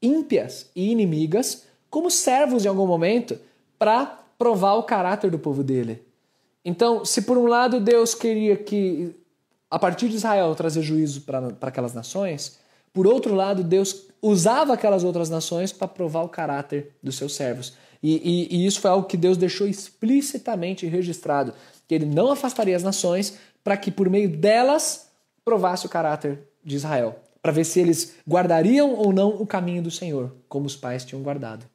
ímpias 0.00 0.70
e 0.74 0.90
inimigas 0.90 1.64
como 1.90 2.10
servos 2.10 2.64
em 2.64 2.68
algum 2.68 2.86
momento 2.86 3.38
para 3.78 4.06
provar 4.38 4.74
o 4.74 4.84
caráter 4.84 5.30
do 5.30 5.38
povo 5.38 5.64
dele. 5.64 6.02
Então, 6.64 7.04
se 7.04 7.22
por 7.22 7.36
um 7.36 7.46
lado 7.46 7.80
Deus 7.80 8.14
queria 8.14 8.56
que, 8.56 9.14
a 9.70 9.78
partir 9.78 10.08
de 10.08 10.16
Israel, 10.16 10.54
trazer 10.54 10.82
juízo 10.82 11.20
para 11.22 11.54
aquelas 11.62 11.94
nações, 11.94 12.58
por 12.92 13.06
outro 13.06 13.34
lado, 13.34 13.62
Deus 13.62 14.06
usava 14.20 14.74
aquelas 14.74 15.04
outras 15.04 15.30
nações 15.30 15.72
para 15.72 15.86
provar 15.86 16.22
o 16.22 16.28
caráter 16.28 16.96
dos 17.02 17.16
seus 17.16 17.34
servos. 17.34 17.74
E, 18.02 18.48
e, 18.50 18.56
e, 18.56 18.66
isso 18.66 18.80
foi 18.80 18.90
algo 18.90 19.06
que 19.06 19.16
Deus 19.16 19.36
deixou 19.36 19.66
explicitamente 19.66 20.86
registrado. 20.86 21.54
que 21.86 21.94
ele 21.94 22.06
não 22.06 22.30
afastaria 22.30 22.76
as 22.76 22.82
nações 22.82 23.36
para 23.62 23.76
que 23.76 23.90
por 23.90 24.08
meio 24.08 24.28
delas 24.28 25.08
provasse 25.44 25.86
o 25.86 25.88
caráter 25.88 26.40
de 26.64 26.76
Israel, 26.76 27.16
para 27.42 27.52
ver 27.52 27.64
se 27.64 27.80
eles 27.80 28.14
guardariam 28.28 28.94
ou 28.94 29.12
não 29.12 29.30
o 29.30 29.46
caminho 29.46 29.82
do 29.82 29.90
Senhor, 29.90 30.34
como 30.48 30.66
os 30.66 30.76
pais 30.76 31.04
tinham 31.04 31.22
guardado. 31.22 31.66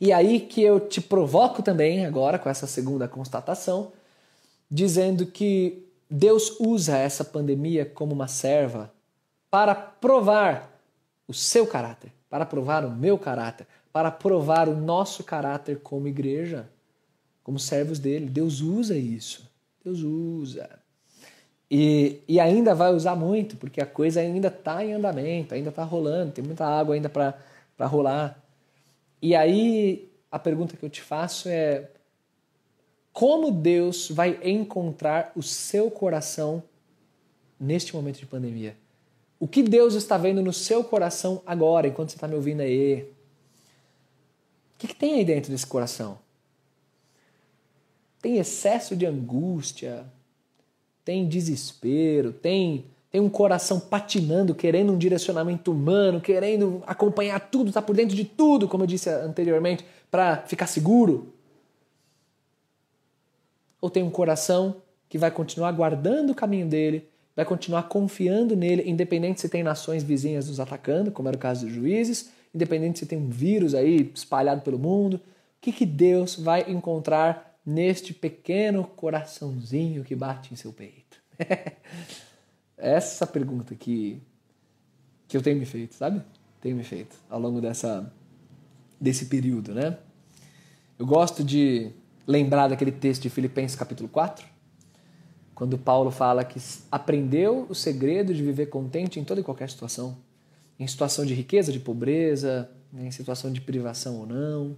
E 0.00 0.12
aí 0.12 0.40
que 0.40 0.62
eu 0.62 0.80
te 0.80 1.00
provoco 1.00 1.62
também 1.62 2.04
agora 2.04 2.38
com 2.38 2.48
essa 2.48 2.66
segunda 2.66 3.08
constatação, 3.08 3.92
dizendo 4.70 5.26
que 5.26 5.85
Deus 6.08 6.58
usa 6.60 6.96
essa 6.96 7.24
pandemia 7.24 7.84
como 7.84 8.14
uma 8.14 8.28
serva 8.28 8.92
para 9.50 9.74
provar 9.74 10.80
o 11.26 11.34
seu 11.34 11.66
caráter, 11.66 12.12
para 12.28 12.46
provar 12.46 12.84
o 12.84 12.90
meu 12.90 13.18
caráter, 13.18 13.66
para 13.92 14.10
provar 14.10 14.68
o 14.68 14.76
nosso 14.76 15.24
caráter 15.24 15.80
como 15.80 16.06
igreja, 16.06 16.68
como 17.42 17.58
servos 17.58 17.98
dele. 17.98 18.26
Deus 18.26 18.60
usa 18.60 18.96
isso. 18.96 19.50
Deus 19.84 20.00
usa. 20.00 20.68
E, 21.70 22.20
e 22.28 22.38
ainda 22.38 22.74
vai 22.74 22.94
usar 22.94 23.16
muito, 23.16 23.56
porque 23.56 23.80
a 23.80 23.86
coisa 23.86 24.20
ainda 24.20 24.48
está 24.48 24.84
em 24.84 24.92
andamento, 24.92 25.54
ainda 25.54 25.70
está 25.70 25.82
rolando, 25.82 26.32
tem 26.32 26.44
muita 26.44 26.64
água 26.64 26.94
ainda 26.94 27.08
para 27.08 27.86
rolar. 27.86 28.40
E 29.20 29.34
aí 29.34 30.08
a 30.30 30.38
pergunta 30.38 30.76
que 30.76 30.84
eu 30.84 30.90
te 30.90 31.00
faço 31.00 31.48
é: 31.48 31.88
como 33.16 33.50
Deus 33.50 34.10
vai 34.10 34.38
encontrar 34.44 35.32
o 35.34 35.42
seu 35.42 35.90
coração 35.90 36.62
neste 37.58 37.96
momento 37.96 38.18
de 38.18 38.26
pandemia? 38.26 38.76
O 39.40 39.48
que 39.48 39.62
Deus 39.62 39.94
está 39.94 40.18
vendo 40.18 40.42
no 40.42 40.52
seu 40.52 40.84
coração 40.84 41.40
agora, 41.46 41.88
enquanto 41.88 42.10
você 42.10 42.16
está 42.16 42.28
me 42.28 42.34
ouvindo 42.34 42.60
aí? 42.60 43.04
O 44.74 44.76
que, 44.76 44.88
que 44.88 44.94
tem 44.94 45.14
aí 45.14 45.24
dentro 45.24 45.50
desse 45.50 45.66
coração? 45.66 46.18
Tem 48.20 48.36
excesso 48.36 48.94
de 48.94 49.06
angústia, 49.06 50.04
tem 51.02 51.26
desespero, 51.26 52.34
tem, 52.34 52.84
tem 53.10 53.22
um 53.22 53.30
coração 53.30 53.80
patinando, 53.80 54.54
querendo 54.54 54.92
um 54.92 54.98
direcionamento 54.98 55.72
humano, 55.72 56.20
querendo 56.20 56.82
acompanhar 56.86 57.40
tudo, 57.40 57.72
tá 57.72 57.80
por 57.80 57.96
dentro 57.96 58.14
de 58.14 58.26
tudo, 58.26 58.68
como 58.68 58.82
eu 58.82 58.86
disse 58.86 59.08
anteriormente, 59.08 59.86
para 60.10 60.42
ficar 60.42 60.66
seguro. 60.66 61.32
Ou 63.86 63.90
tem 63.90 64.02
um 64.02 64.10
coração 64.10 64.82
que 65.08 65.16
vai 65.16 65.30
continuar 65.30 65.70
guardando 65.70 66.30
o 66.30 66.34
caminho 66.34 66.66
dele, 66.66 67.08
vai 67.36 67.44
continuar 67.44 67.84
confiando 67.84 68.56
nele, 68.56 68.82
independente 68.84 69.40
se 69.40 69.48
tem 69.48 69.62
nações 69.62 70.02
vizinhas 70.02 70.48
nos 70.48 70.58
atacando, 70.58 71.12
como 71.12 71.28
era 71.28 71.36
o 71.36 71.40
caso 71.40 71.66
dos 71.66 71.72
juízes, 71.72 72.32
independente 72.52 72.98
se 72.98 73.06
tem 73.06 73.16
um 73.16 73.28
vírus 73.28 73.76
aí 73.76 74.10
espalhado 74.12 74.62
pelo 74.62 74.76
mundo. 74.76 75.18
O 75.18 75.20
que, 75.60 75.70
que 75.70 75.86
Deus 75.86 76.34
vai 76.34 76.68
encontrar 76.68 77.56
neste 77.64 78.12
pequeno 78.12 78.82
coraçãozinho 78.82 80.02
que 80.02 80.16
bate 80.16 80.52
em 80.52 80.56
seu 80.56 80.72
peito? 80.72 81.22
Essa 82.76 83.24
pergunta 83.24 83.72
que, 83.76 84.20
que 85.28 85.36
eu 85.36 85.42
tenho 85.42 85.60
me 85.60 85.64
feito, 85.64 85.94
sabe? 85.94 86.20
Tenho 86.60 86.74
me 86.74 86.82
feito 86.82 87.14
ao 87.30 87.38
longo 87.38 87.60
dessa, 87.60 88.12
desse 89.00 89.26
período, 89.26 89.72
né? 89.72 89.96
Eu 90.98 91.06
gosto 91.06 91.44
de 91.44 91.92
lembrar 92.26 92.68
daquele 92.68 92.92
texto 92.92 93.22
de 93.22 93.30
Filipenses 93.30 93.76
capítulo 93.76 94.08
4, 94.08 94.44
quando 95.54 95.78
Paulo 95.78 96.10
fala 96.10 96.44
que 96.44 96.60
aprendeu 96.90 97.66
o 97.68 97.74
segredo 97.74 98.34
de 98.34 98.42
viver 98.42 98.66
contente 98.66 99.18
em 99.18 99.24
toda 99.24 99.40
e 99.40 99.44
qualquer 99.44 99.70
situação, 99.70 100.18
em 100.78 100.86
situação 100.86 101.24
de 101.24 101.32
riqueza, 101.34 101.72
de 101.72 101.80
pobreza, 101.80 102.70
em 102.94 103.10
situação 103.10 103.52
de 103.52 103.60
privação 103.60 104.18
ou 104.20 104.26
não. 104.26 104.76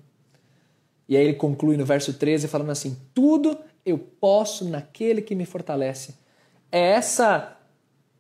E 1.09 1.17
aí 1.17 1.25
ele 1.25 1.35
conclui 1.35 1.77
no 1.77 1.85
verso 1.85 2.13
13 2.13 2.47
falando 2.47 2.71
assim: 2.71 2.97
Tudo 3.15 3.59
eu 3.85 3.99
posso 3.99 4.65
naquele 4.69 5.23
que 5.23 5.35
me 5.35 5.47
fortalece. 5.47 6.15
É 6.71 6.79
essa 6.91 7.57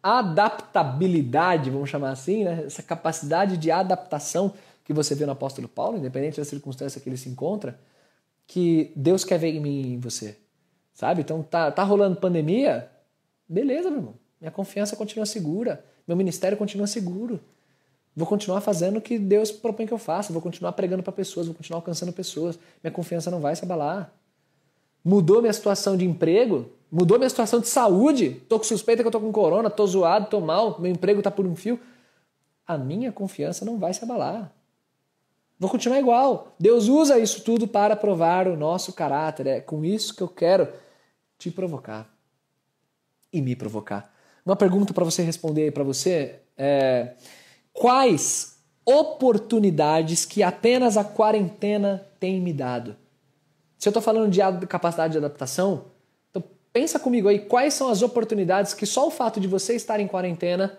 adaptabilidade, 0.03 1.71
vamos 1.71 1.91
chamar 1.91 2.11
assim, 2.11 2.45
né? 2.45 2.64
essa 2.64 2.83
capacidade 2.83 3.57
de 3.57 3.71
adaptação 3.71 4.55
que 4.85 4.93
você 4.93 5.14
vê 5.14 5.27
no 5.27 5.33
apóstolo 5.33 5.69
Paulo, 5.69 5.99
independente 5.99 6.38
da 6.38 6.45
circunstância 6.45 7.01
que 7.01 7.09
ele 7.09 7.17
se 7.17 7.29
encontra, 7.29 7.79
que 8.48 8.90
Deus 8.96 9.24
quer 9.24 9.38
ver 9.38 9.54
em 9.54 9.61
mim 9.61 9.82
e 9.82 9.94
em 9.94 10.00
você. 10.00 10.37
Sabe? 10.94 11.20
Então 11.20 11.42
tá, 11.42 11.70
tá 11.70 11.84
rolando 11.84 12.16
pandemia, 12.16 12.90
beleza, 13.48 13.90
meu 13.90 14.00
irmão. 14.00 14.14
Minha 14.40 14.50
confiança 14.50 14.96
continua 14.96 15.26
segura, 15.26 15.84
meu 16.06 16.16
ministério 16.16 16.56
continua 16.56 16.87
seguro. 16.87 17.38
Vou 18.16 18.26
continuar 18.26 18.61
fazendo 18.62 18.96
o 18.96 19.00
que 19.00 19.18
Deus 19.18 19.52
propõe 19.52 19.87
que 19.87 19.92
eu 19.92 19.98
faça, 19.98 20.32
vou 20.32 20.42
continuar 20.42 20.72
pregando 20.72 21.02
para 21.04 21.12
pessoas, 21.12 21.46
vou 21.46 21.54
continuar 21.54 21.78
alcançando 21.78 22.12
pessoas. 22.12 22.58
Minha 22.82 22.90
confiança 22.90 23.30
não 23.30 23.38
vai 23.38 23.54
se 23.54 23.64
abalar. 23.64 24.12
Mudou 25.04 25.40
minha 25.40 25.52
situação 25.52 25.96
de 25.96 26.04
emprego, 26.04 26.70
mudou 26.90 27.18
minha 27.18 27.30
situação 27.30 27.61
de 27.61 27.68
saúde. 27.68 28.42
Tô 28.48 28.58
com 28.58 28.64
suspeita 28.64 29.02
que 29.02 29.06
eu 29.06 29.12
tô 29.12 29.20
com 29.20 29.30
corona, 29.30 29.70
tô 29.70 29.87
zoado, 29.87 30.26
tô 30.28 30.40
mal, 30.40 30.80
meu 30.80 30.90
emprego 30.90 31.22
tá 31.22 31.30
por 31.30 31.46
um 31.46 31.54
fio. 31.54 31.78
A 32.66 32.76
minha 32.76 33.12
confiança 33.12 33.64
não 33.64 33.78
vai 33.78 33.92
se 33.92 34.02
abalar. 34.02 34.52
Vou 35.59 35.68
continuar 35.68 35.99
igual. 35.99 36.55
Deus 36.59 36.87
usa 36.87 37.18
isso 37.18 37.42
tudo 37.42 37.66
para 37.66 37.97
provar 37.97 38.47
o 38.47 38.57
nosso 38.57 38.92
caráter. 38.92 39.47
É 39.47 39.61
com 39.61 39.85
isso 39.85 40.14
que 40.14 40.23
eu 40.23 40.29
quero 40.29 40.68
te 41.37 41.51
provocar 41.51 42.09
e 43.33 43.42
me 43.42 43.57
provocar. 43.57 44.12
Uma 44.47 44.57
pergunta 44.57 44.94
para 44.94 45.05
você 45.05 45.23
responder 45.23 45.73
para 45.73 45.83
você 45.83 46.40
é: 46.57 47.14
quais 47.73 48.59
oportunidades 48.85 50.25
que 50.25 50.42
apenas 50.42 50.97
a 50.97 51.05
quarentena 51.05 52.07
tem 52.21 52.40
me 52.40 52.53
dado? 52.53 52.97
Se 53.77 53.88
eu 53.88 53.90
estou 53.90 54.03
falando 54.03 54.31
de 54.31 54.40
capacidade 54.66 55.12
de 55.12 55.18
adaptação, 55.18 55.87
então 56.31 56.42
pensa 56.73 56.99
comigo 56.99 57.29
aí 57.29 57.40
quais 57.40 57.75
são 57.75 57.88
as 57.90 58.03
oportunidades 58.03 58.75
que 58.75 58.87
só 58.87 59.07
o 59.07 59.11
fato 59.11 59.40
de 59.40 59.47
você 59.47 59.75
estar 59.75 60.01
em 60.01 60.09
quarentena 60.09 60.79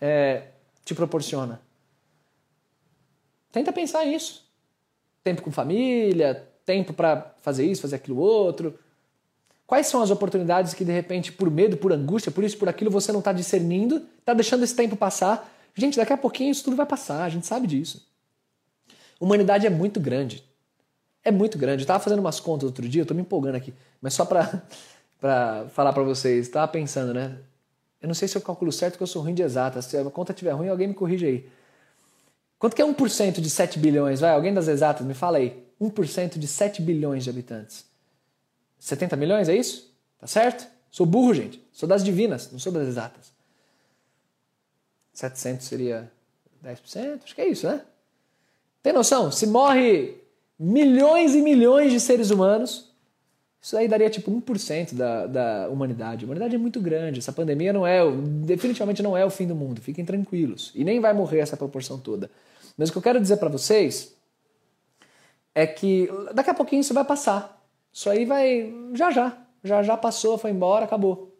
é, 0.00 0.48
te 0.84 0.94
proporciona. 0.94 1.60
Tenta 3.58 3.72
pensar 3.72 4.06
nisso. 4.06 4.44
Tempo 5.24 5.42
com 5.42 5.50
família, 5.50 6.48
tempo 6.64 6.92
para 6.92 7.34
fazer 7.42 7.66
isso, 7.66 7.82
fazer 7.82 7.96
aquilo 7.96 8.16
outro. 8.16 8.78
Quais 9.66 9.88
são 9.88 10.00
as 10.00 10.12
oportunidades 10.12 10.74
que 10.74 10.84
de 10.84 10.92
repente, 10.92 11.32
por 11.32 11.50
medo, 11.50 11.76
por 11.76 11.92
angústia, 11.92 12.30
por 12.30 12.44
isso, 12.44 12.56
por 12.56 12.68
aquilo, 12.68 12.88
você 12.88 13.10
não 13.10 13.18
está 13.18 13.32
discernindo, 13.32 14.06
está 14.20 14.32
deixando 14.32 14.62
esse 14.62 14.76
tempo 14.76 14.94
passar? 14.94 15.52
Gente, 15.74 15.96
daqui 15.96 16.12
a 16.12 16.16
pouquinho 16.16 16.52
isso 16.52 16.62
tudo 16.62 16.76
vai 16.76 16.86
passar, 16.86 17.24
a 17.24 17.28
gente 17.28 17.48
sabe 17.48 17.66
disso. 17.66 18.06
Humanidade 19.18 19.66
é 19.66 19.70
muito 19.70 19.98
grande. 19.98 20.44
É 21.24 21.32
muito 21.32 21.58
grande. 21.58 21.82
Eu 21.82 21.84
estava 21.84 21.98
fazendo 21.98 22.20
umas 22.20 22.38
contas 22.38 22.68
outro 22.68 22.88
dia, 22.88 23.00
eu 23.00 23.04
estou 23.04 23.16
me 23.16 23.22
empolgando 23.22 23.56
aqui, 23.56 23.74
mas 24.00 24.14
só 24.14 24.24
para 24.24 24.62
falar 25.70 25.92
para 25.92 26.04
vocês, 26.04 26.46
estava 26.46 26.68
pensando, 26.68 27.12
né? 27.12 27.38
Eu 28.00 28.06
não 28.06 28.14
sei 28.14 28.28
se 28.28 28.38
eu 28.38 28.40
calculo 28.40 28.70
certo, 28.70 28.92
porque 28.92 29.02
eu 29.02 29.08
sou 29.08 29.20
ruim 29.20 29.34
de 29.34 29.42
exatas. 29.42 29.86
Se 29.86 29.96
a 29.96 30.04
conta 30.04 30.30
estiver 30.30 30.52
ruim, 30.52 30.68
alguém 30.68 30.86
me 30.86 30.94
corrige 30.94 31.26
aí. 31.26 31.57
Quanto 32.58 32.74
que 32.74 32.82
é 32.82 32.84
1% 32.84 33.40
de 33.40 33.48
7 33.48 33.78
bilhões? 33.78 34.20
Vai, 34.20 34.30
alguém 34.30 34.52
das 34.52 34.66
exatas, 34.66 35.06
me 35.06 35.14
fala 35.14 35.38
aí. 35.38 35.62
1% 35.80 36.38
de 36.38 36.48
7 36.48 36.82
bilhões 36.82 37.22
de 37.22 37.30
habitantes. 37.30 37.86
70 38.80 39.16
milhões, 39.16 39.48
é 39.48 39.56
isso? 39.56 39.94
Tá 40.18 40.26
certo? 40.26 40.66
Sou 40.90 41.06
burro, 41.06 41.34
gente. 41.34 41.62
Sou 41.72 41.88
das 41.88 42.02
divinas, 42.02 42.50
não 42.50 42.58
sou 42.58 42.72
das 42.72 42.88
exatas. 42.88 43.32
700 45.12 45.66
seria 45.66 46.10
10%? 46.64 47.20
Acho 47.24 47.34
que 47.34 47.40
é 47.40 47.48
isso, 47.48 47.66
né? 47.66 47.82
Tem 48.82 48.92
noção? 48.92 49.30
Se 49.30 49.46
morre 49.46 50.16
milhões 50.58 51.34
e 51.34 51.42
milhões 51.42 51.92
de 51.92 52.00
seres 52.00 52.30
humanos, 52.30 52.88
isso 53.60 53.76
aí 53.76 53.88
daria 53.88 54.08
tipo 54.08 54.30
1% 54.30 54.94
da, 54.94 55.26
da 55.26 55.68
humanidade. 55.68 56.24
A 56.24 56.26
humanidade 56.26 56.54
é 56.54 56.58
muito 56.58 56.80
grande. 56.80 57.18
Essa 57.18 57.32
pandemia 57.32 57.72
não 57.72 57.86
é, 57.86 58.00
definitivamente 58.44 59.02
não 59.02 59.16
é 59.16 59.24
o 59.24 59.30
fim 59.30 59.46
do 59.46 59.54
mundo. 59.54 59.80
Fiquem 59.80 60.04
tranquilos. 60.04 60.72
E 60.74 60.84
nem 60.84 61.00
vai 61.00 61.12
morrer 61.12 61.40
essa 61.40 61.56
proporção 61.56 61.98
toda. 61.98 62.30
Mas 62.78 62.88
o 62.88 62.92
que 62.92 62.98
eu 62.98 63.02
quero 63.02 63.20
dizer 63.20 63.36
para 63.38 63.48
vocês 63.48 64.16
é 65.54 65.66
que 65.66 66.08
daqui 66.32 66.48
a 66.48 66.54
pouquinho 66.54 66.80
isso 66.80 66.94
vai 66.94 67.04
passar. 67.04 67.60
Isso 67.92 68.08
aí 68.08 68.24
vai 68.24 68.72
já 68.94 69.10
já, 69.10 69.36
já 69.64 69.82
já 69.82 69.96
passou, 69.96 70.38
foi 70.38 70.52
embora, 70.52 70.84
acabou. 70.84 71.36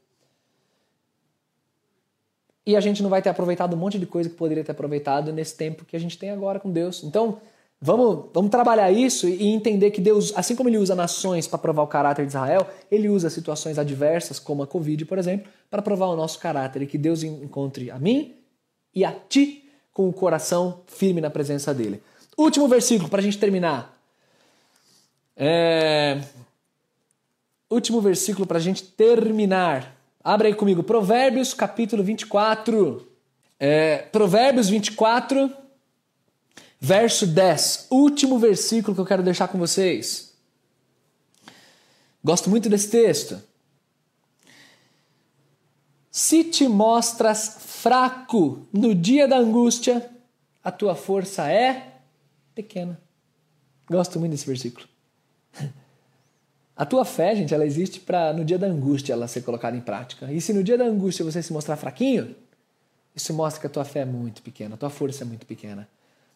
E 2.67 2.77
a 2.77 2.81
gente 2.81 3.03
não 3.03 3.09
vai 3.09 3.23
ter 3.23 3.31
aproveitado 3.31 3.75
um 3.75 3.79
monte 3.79 3.99
de 3.99 4.05
coisa 4.05 4.29
que 4.29 4.35
poderia 4.35 4.65
ter 4.65 4.73
aproveitado 4.73 5.33
nesse 5.33 5.57
tempo 5.57 5.85
que 5.85 5.97
a 5.97 6.01
gente 6.01 6.19
tem 6.19 6.31
agora 6.31 6.59
com 6.59 6.71
Deus. 6.71 7.05
Então, 7.05 7.41
Vamos, 7.81 8.31
vamos 8.35 8.51
trabalhar 8.51 8.91
isso 8.91 9.29
e 9.29 9.47
entender 9.47 9.93
que 9.93 10.01
Deus, 10.01 10.33
assim 10.35 10.57
como 10.57 10.69
ele 10.69 10.79
usa 10.79 10.97
nações 10.97 11.47
para 11.47 11.61
provar 11.61 11.85
o 11.85 11.87
caráter 11.87 12.23
de 12.27 12.31
Israel, 12.31 12.67
ele 12.91 13.09
usa 13.09 13.31
situações 13.31 13.79
adversas, 13.79 14.41
como 14.41 14.65
a 14.65 14.67
Covid, 14.67 15.05
por 15.05 15.17
exemplo, 15.17 15.49
para 15.71 15.81
provar 15.81 16.07
o 16.07 16.17
nosso 16.17 16.41
caráter 16.41 16.83
e 16.83 16.89
que 16.89 16.99
Deus 16.99 17.23
encontre 17.23 17.89
a 17.89 17.99
mim 17.99 18.35
e 18.93 19.05
a 19.05 19.13
ti 19.13 19.68
com 19.99 20.09
o 20.09 20.13
coração 20.13 20.83
firme 20.87 21.21
na 21.21 21.29
presença 21.29 21.75
dele. 21.75 22.01
Último 22.37 22.69
versículo 22.69 23.09
para 23.09 23.19
a 23.19 23.23
gente 23.23 23.37
terminar. 23.37 24.01
É... 25.37 26.21
Último 27.69 28.01
versículo 28.01 28.47
para 28.47 28.59
a 28.59 28.61
gente 28.61 28.85
terminar. 28.85 29.97
Abre 30.23 30.47
aí 30.47 30.55
comigo, 30.55 30.85
Provérbios 30.85 31.53
capítulo 31.53 32.05
24. 32.05 33.11
É... 33.59 33.99
Provérbios 34.13 34.69
24, 34.69 35.53
verso 36.79 37.27
10. 37.27 37.89
Último 37.91 38.39
versículo 38.39 38.95
que 38.95 39.01
eu 39.01 39.05
quero 39.05 39.25
deixar 39.25 39.49
com 39.49 39.59
vocês. 39.59 40.33
Gosto 42.23 42.49
muito 42.49 42.69
desse 42.69 42.89
texto. 42.89 43.43
Se 46.11 46.45
te 46.45 46.67
mostras 46.69 47.57
fraco 47.61 48.67
no 48.73 48.95
dia 48.95 49.29
da 49.29 49.39
angústia, 49.39 50.11
a 50.63 50.71
tua 50.71 50.95
força 50.95 51.51
é 51.51 52.01
pequena. 52.55 53.01
Gosto 53.89 54.19
muito 54.19 54.33
desse 54.33 54.47
versículo. 54.47 54.87
A 56.77 56.87
tua 56.87 57.05
fé, 57.05 57.35
gente, 57.35 57.53
ela 57.53 57.67
existe 57.67 57.99
para 57.99 58.33
no 58.33 58.45
dia 58.45 58.57
da 58.57 58.69
angústia 58.69 59.13
ela 59.13 59.27
ser 59.27 59.43
colocada 59.43 59.77
em 59.77 59.81
prática. 59.81 60.33
E 60.33 60.41
se 60.41 60.53
no 60.53 60.63
dia 60.63 60.79
da 60.79 60.85
angústia 60.85 61.25
você 61.25 61.43
se 61.43 61.53
mostrar 61.53 61.77
fraquinho, 61.77 62.37
isso 63.17 63.35
mostra 63.35 63.61
que 63.61 63.67
a 63.67 63.71
tua 63.71 63.85
fé 63.85 64.01
é 64.01 64.05
muito 64.05 64.43
pequena, 64.43 64.77
a 64.77 64.79
tua 64.79 64.89
força 64.89 65.25
é 65.25 65.27
muito 65.27 65.45
pequena. 65.45 65.89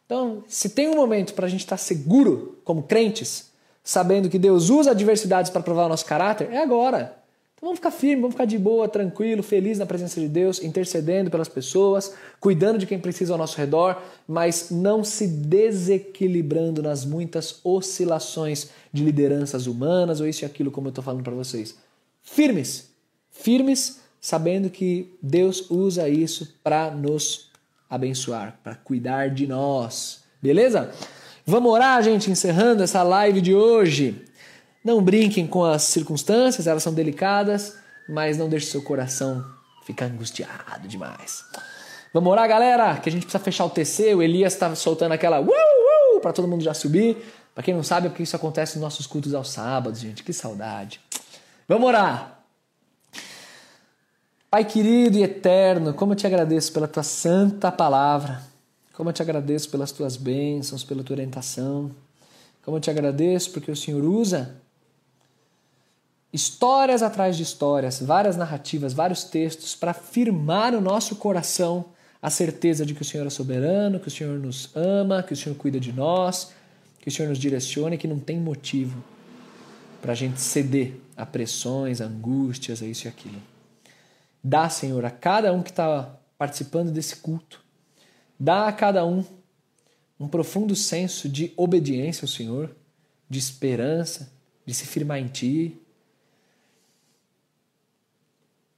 Então, 0.04 0.42
se 0.48 0.70
tem 0.70 0.88
um 0.88 0.96
momento 0.96 1.32
para 1.32 1.46
a 1.46 1.48
gente 1.48 1.60
estar 1.60 1.76
tá 1.76 1.82
seguro 1.82 2.60
como 2.64 2.82
crentes, 2.82 3.52
sabendo 3.84 4.28
que 4.28 4.36
Deus 4.36 4.68
usa 4.68 4.90
adversidades 4.90 5.48
para 5.48 5.62
provar 5.62 5.86
o 5.86 5.88
nosso 5.88 6.04
caráter, 6.04 6.50
é 6.50 6.60
agora. 6.60 7.21
Então 7.62 7.68
vamos 7.68 7.78
ficar 7.78 7.92
firme, 7.92 8.22
vamos 8.22 8.34
ficar 8.34 8.44
de 8.44 8.58
boa, 8.58 8.88
tranquilo, 8.88 9.40
feliz 9.40 9.78
na 9.78 9.86
presença 9.86 10.20
de 10.20 10.26
Deus, 10.26 10.60
intercedendo 10.64 11.30
pelas 11.30 11.48
pessoas, 11.48 12.12
cuidando 12.40 12.76
de 12.76 12.86
quem 12.88 12.98
precisa 12.98 13.34
ao 13.34 13.38
nosso 13.38 13.56
redor, 13.56 14.02
mas 14.26 14.72
não 14.72 15.04
se 15.04 15.28
desequilibrando 15.28 16.82
nas 16.82 17.04
muitas 17.04 17.60
oscilações 17.62 18.70
de 18.92 19.04
lideranças 19.04 19.68
humanas 19.68 20.20
ou 20.20 20.26
isso 20.26 20.42
e 20.42 20.44
aquilo, 20.44 20.72
como 20.72 20.88
eu 20.88 20.90
estou 20.90 21.04
falando 21.04 21.22
para 21.22 21.34
vocês. 21.34 21.76
Firmes, 22.20 22.90
firmes, 23.30 24.00
sabendo 24.20 24.68
que 24.68 25.14
Deus 25.22 25.70
usa 25.70 26.08
isso 26.08 26.56
para 26.64 26.90
nos 26.90 27.52
abençoar, 27.88 28.58
para 28.64 28.74
cuidar 28.74 29.30
de 29.30 29.46
nós. 29.46 30.24
Beleza? 30.42 30.90
Vamos 31.46 31.70
orar, 31.70 32.02
gente, 32.02 32.28
encerrando 32.28 32.82
essa 32.82 33.04
live 33.04 33.40
de 33.40 33.54
hoje. 33.54 34.24
Não 34.84 35.00
brinquem 35.00 35.46
com 35.46 35.64
as 35.64 35.82
circunstâncias, 35.82 36.66
elas 36.66 36.82
são 36.82 36.92
delicadas, 36.92 37.76
mas 38.08 38.36
não 38.36 38.48
deixe 38.48 38.66
seu 38.66 38.82
coração 38.82 39.44
ficar 39.84 40.06
angustiado 40.06 40.88
demais. 40.88 41.44
Vamos 42.12 42.30
orar, 42.30 42.48
galera, 42.48 42.96
que 42.98 43.08
a 43.08 43.12
gente 43.12 43.22
precisa 43.22 43.42
fechar 43.42 43.64
o 43.64 43.70
TC. 43.70 44.14
O 44.14 44.22
Elias 44.22 44.52
está 44.52 44.74
soltando 44.74 45.12
aquela 45.12 45.40
uh, 45.40 45.46
uh, 45.46 46.20
para 46.20 46.32
todo 46.32 46.48
mundo 46.48 46.62
já 46.62 46.74
subir. 46.74 47.16
Para 47.54 47.62
quem 47.62 47.74
não 47.74 47.82
sabe, 47.82 48.06
é 48.06 48.10
porque 48.10 48.22
isso 48.22 48.36
acontece 48.36 48.74
nos 48.74 48.82
nossos 48.82 49.06
cultos 49.06 49.34
aos 49.34 49.50
sábados, 49.50 50.00
gente. 50.00 50.22
Que 50.22 50.32
saudade. 50.32 51.00
Vamos 51.68 51.86
orar. 51.86 52.40
Pai 54.50 54.64
querido 54.64 55.16
e 55.16 55.22
eterno, 55.22 55.94
como 55.94 56.12
eu 56.12 56.16
te 56.16 56.26
agradeço 56.26 56.72
pela 56.72 56.88
tua 56.88 57.02
santa 57.02 57.72
palavra. 57.72 58.42
Como 58.92 59.08
eu 59.08 59.14
te 59.14 59.22
agradeço 59.22 59.70
pelas 59.70 59.92
tuas 59.92 60.16
bênçãos, 60.16 60.84
pela 60.84 61.02
tua 61.02 61.14
orientação. 61.14 61.90
Como 62.62 62.76
eu 62.76 62.80
te 62.80 62.90
agradeço 62.90 63.52
porque 63.52 63.70
o 63.70 63.76
Senhor 63.76 64.04
usa 64.04 64.61
histórias 66.32 67.02
atrás 67.02 67.36
de 67.36 67.42
histórias, 67.42 68.00
várias 68.00 68.36
narrativas, 68.36 68.92
vários 68.92 69.24
textos 69.24 69.74
para 69.74 69.92
firmar 69.92 70.72
no 70.72 70.80
nosso 70.80 71.16
coração 71.16 71.84
a 72.20 72.30
certeza 72.30 72.86
de 72.86 72.94
que 72.94 73.02
o 73.02 73.04
Senhor 73.04 73.26
é 73.26 73.30
soberano, 73.30 74.00
que 74.00 74.08
o 74.08 74.10
Senhor 74.10 74.38
nos 74.38 74.70
ama, 74.74 75.22
que 75.22 75.32
o 75.32 75.36
Senhor 75.36 75.56
cuida 75.56 75.78
de 75.78 75.92
nós, 75.92 76.52
que 77.00 77.08
o 77.08 77.12
Senhor 77.12 77.28
nos 77.28 77.38
direciona 77.38 77.96
e 77.96 77.98
que 77.98 78.06
não 78.08 78.18
tem 78.18 78.40
motivo 78.40 79.02
para 80.00 80.12
a 80.12 80.14
gente 80.14 80.40
ceder 80.40 80.94
a 81.16 81.26
pressões, 81.26 82.00
a 82.00 82.06
angústias, 82.06 82.82
a 82.82 82.86
isso 82.86 83.06
e 83.06 83.08
aquilo. 83.08 83.42
Dá, 84.42 84.68
Senhor, 84.68 85.04
a 85.04 85.10
cada 85.10 85.52
um 85.52 85.62
que 85.62 85.70
está 85.70 86.16
participando 86.38 86.90
desse 86.90 87.16
culto, 87.16 87.60
dá 88.38 88.68
a 88.68 88.72
cada 88.72 89.04
um 89.04 89.24
um 90.18 90.28
profundo 90.28 90.76
senso 90.76 91.28
de 91.28 91.52
obediência 91.56 92.24
ao 92.24 92.28
Senhor, 92.28 92.70
de 93.28 93.40
esperança, 93.40 94.32
de 94.64 94.72
se 94.72 94.86
firmar 94.86 95.18
em 95.18 95.26
Ti, 95.26 95.81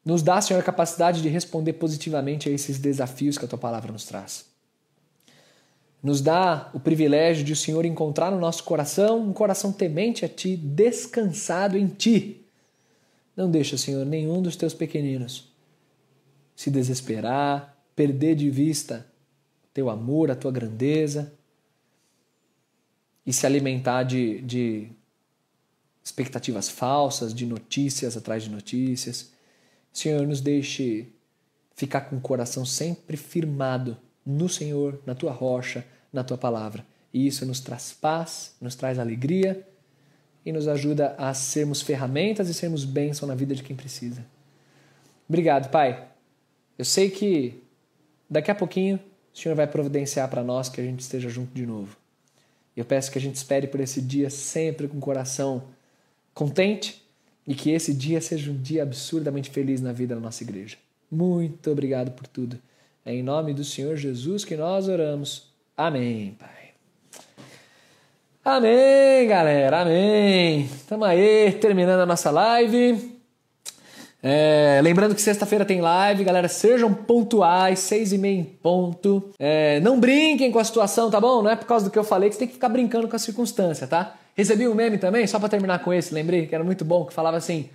nos 0.04 0.22
dá, 0.22 0.40
Senhor, 0.40 0.60
a 0.60 0.62
capacidade 0.62 1.22
de 1.22 1.28
responder 1.28 1.74
positivamente 1.74 2.48
a 2.48 2.52
esses 2.52 2.78
desafios 2.78 3.38
que 3.38 3.44
a 3.46 3.48
tua 3.48 3.58
palavra 3.58 3.90
nos 3.90 4.04
traz. 4.04 4.44
Nos 6.02 6.20
dá 6.20 6.70
o 6.74 6.80
privilégio 6.80 7.42
de 7.42 7.54
o 7.54 7.56
Senhor 7.56 7.86
encontrar 7.86 8.30
no 8.30 8.38
nosso 8.38 8.62
coração 8.64 9.20
um 9.20 9.32
coração 9.32 9.72
temente 9.72 10.22
a 10.22 10.28
ti, 10.28 10.54
descansado 10.56 11.78
em 11.78 11.86
ti. 11.86 12.44
Não 13.34 13.50
deixa, 13.50 13.78
Senhor, 13.78 14.04
nenhum 14.04 14.42
dos 14.42 14.56
teus 14.56 14.74
pequeninos 14.74 15.50
se 16.54 16.70
desesperar, 16.70 17.76
perder 17.96 18.36
de 18.36 18.50
vista 18.50 19.06
teu 19.72 19.88
amor, 19.88 20.30
a 20.30 20.36
tua 20.36 20.52
grandeza 20.52 21.32
e 23.26 23.32
se 23.32 23.44
alimentar 23.46 24.04
de, 24.04 24.40
de 24.42 24.88
expectativas 26.04 26.68
falsas, 26.68 27.34
de 27.34 27.46
notícias 27.46 28.16
atrás 28.16 28.44
de 28.44 28.50
notícias 28.50 29.33
Senhor, 29.94 30.26
nos 30.26 30.40
deixe 30.40 31.06
ficar 31.76 32.02
com 32.02 32.16
o 32.16 32.20
coração 32.20 32.66
sempre 32.66 33.16
firmado 33.16 33.96
no 34.26 34.48
Senhor, 34.48 35.00
na 35.06 35.14
tua 35.14 35.30
rocha, 35.30 35.86
na 36.12 36.24
tua 36.24 36.36
palavra. 36.36 36.84
E 37.12 37.26
isso 37.26 37.46
nos 37.46 37.60
traz 37.60 37.92
paz, 37.92 38.56
nos 38.60 38.74
traz 38.74 38.98
alegria 38.98 39.66
e 40.44 40.52
nos 40.52 40.66
ajuda 40.66 41.14
a 41.16 41.32
sermos 41.32 41.80
ferramentas 41.80 42.48
e 42.48 42.54
sermos 42.54 42.84
bênção 42.84 43.28
na 43.28 43.36
vida 43.36 43.54
de 43.54 43.62
quem 43.62 43.76
precisa. 43.76 44.26
Obrigado, 45.28 45.70
Pai. 45.70 46.08
Eu 46.76 46.84
sei 46.84 47.08
que 47.08 47.62
daqui 48.28 48.50
a 48.50 48.54
pouquinho 48.54 48.98
o 49.32 49.38
Senhor 49.38 49.54
vai 49.54 49.66
providenciar 49.66 50.28
para 50.28 50.42
nós 50.42 50.68
que 50.68 50.80
a 50.80 50.84
gente 50.84 51.00
esteja 51.00 51.28
junto 51.28 51.54
de 51.54 51.64
novo. 51.64 51.96
Eu 52.76 52.84
peço 52.84 53.12
que 53.12 53.18
a 53.18 53.20
gente 53.20 53.36
espere 53.36 53.68
por 53.68 53.78
esse 53.78 54.02
dia 54.02 54.28
sempre 54.28 54.88
com 54.88 54.98
o 54.98 55.00
coração 55.00 55.68
contente 56.34 57.03
e 57.46 57.54
que 57.54 57.70
esse 57.70 57.92
dia 57.92 58.20
seja 58.20 58.50
um 58.50 58.56
dia 58.56 58.82
absurdamente 58.82 59.50
feliz 59.50 59.80
na 59.80 59.92
vida 59.92 60.14
da 60.14 60.20
nossa 60.20 60.42
igreja. 60.42 60.76
Muito 61.10 61.70
obrigado 61.70 62.10
por 62.12 62.26
tudo. 62.26 62.58
É 63.04 63.14
em 63.14 63.22
nome 63.22 63.52
do 63.52 63.64
Senhor 63.64 63.96
Jesus 63.96 64.44
que 64.44 64.56
nós 64.56 64.88
oramos. 64.88 65.52
Amém, 65.76 66.36
Pai. 66.38 66.64
Amém, 68.44 69.26
galera. 69.26 69.82
Amém. 69.82 70.64
Estamos 70.64 71.06
aí, 71.08 71.52
terminando 71.52 72.00
a 72.00 72.06
nossa 72.06 72.30
live. 72.30 73.14
É, 74.22 74.80
lembrando 74.82 75.14
que 75.14 75.20
sexta-feira 75.20 75.66
tem 75.66 75.82
live, 75.82 76.24
galera. 76.24 76.48
Sejam 76.48 76.92
pontuais, 76.92 77.78
seis 77.80 78.12
e 78.12 78.18
meia 78.18 78.40
em 78.40 78.44
ponto. 78.44 79.30
É, 79.38 79.80
não 79.80 80.00
brinquem 80.00 80.50
com 80.50 80.58
a 80.58 80.64
situação, 80.64 81.10
tá 81.10 81.20
bom? 81.20 81.42
Não 81.42 81.50
é 81.50 81.56
por 81.56 81.66
causa 81.66 81.84
do 81.84 81.90
que 81.90 81.98
eu 81.98 82.04
falei 82.04 82.30
que 82.30 82.34
você 82.34 82.40
tem 82.40 82.48
que 82.48 82.54
ficar 82.54 82.70
brincando 82.70 83.06
com 83.06 83.16
a 83.16 83.18
circunstância, 83.18 83.86
tá? 83.86 84.14
Recebi 84.34 84.66
um 84.66 84.74
meme 84.74 84.98
também, 84.98 85.26
só 85.26 85.38
para 85.38 85.48
terminar 85.48 85.78
com 85.80 85.92
esse, 85.92 86.12
lembrei 86.12 86.46
que 86.46 86.54
era 86.54 86.64
muito 86.64 86.84
bom, 86.84 87.04
que 87.04 87.12
falava 87.12 87.36
assim: 87.36 87.68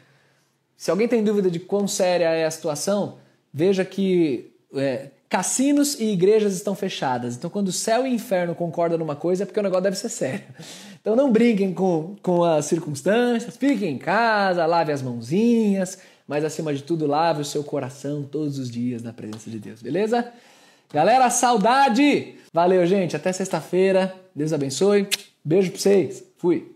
se 0.76 0.92
alguém 0.92 1.08
tem 1.08 1.24
dúvida 1.24 1.50
de 1.50 1.60
quão 1.60 1.88
séria 1.88 2.26
é 2.26 2.46
a 2.46 2.52
situação, 2.52 3.18
veja 3.54 3.86
que 3.86 4.52
é, 4.76 5.10
cassinos 5.30 6.00
e 6.00 6.12
igrejas 6.12 6.54
estão 6.54 6.76
fechadas. 6.76 7.36
Então, 7.36 7.50
quando 7.50 7.70
o 7.70 7.72
céu 7.72 8.06
e 8.06 8.10
o 8.10 8.14
inferno 8.14 8.56
concordam 8.56 8.98
numa 8.98 9.16
coisa, 9.16 9.44
é 9.44 9.46
porque 9.46 9.60
o 9.60 9.64
negócio 9.64 9.84
deve 9.84 9.98
ser 9.98 10.10
sério. 10.10 10.46
Então, 11.02 11.16
não 11.16 11.32
brinquem 11.32 11.74
com, 11.74 12.18
com 12.22 12.44
as 12.44 12.66
circunstâncias, 12.66 13.56
fiquem 13.56 13.94
em 13.94 13.98
casa, 13.98 14.66
lave 14.66 14.92
as 14.92 15.02
mãozinhas, 15.02 15.98
mas 16.28 16.44
acima 16.44 16.74
de 16.74 16.84
tudo, 16.84 17.08
lave 17.08 17.42
o 17.42 17.46
seu 17.46 17.64
coração 17.64 18.22
todos 18.22 18.60
os 18.60 18.70
dias 18.70 19.02
na 19.02 19.14
presença 19.14 19.50
de 19.50 19.60
Deus, 19.60 19.82
beleza? 19.82 20.30
Galera, 20.94 21.30
saudade! 21.30 22.36
Valeu, 22.52 22.86
gente. 22.86 23.16
Até 23.16 23.32
sexta-feira. 23.32 24.14
Deus 24.36 24.52
abençoe. 24.52 25.08
Beijo 25.44 25.72
pra 25.72 25.80
vocês. 25.80 26.24
Fui. 26.38 26.76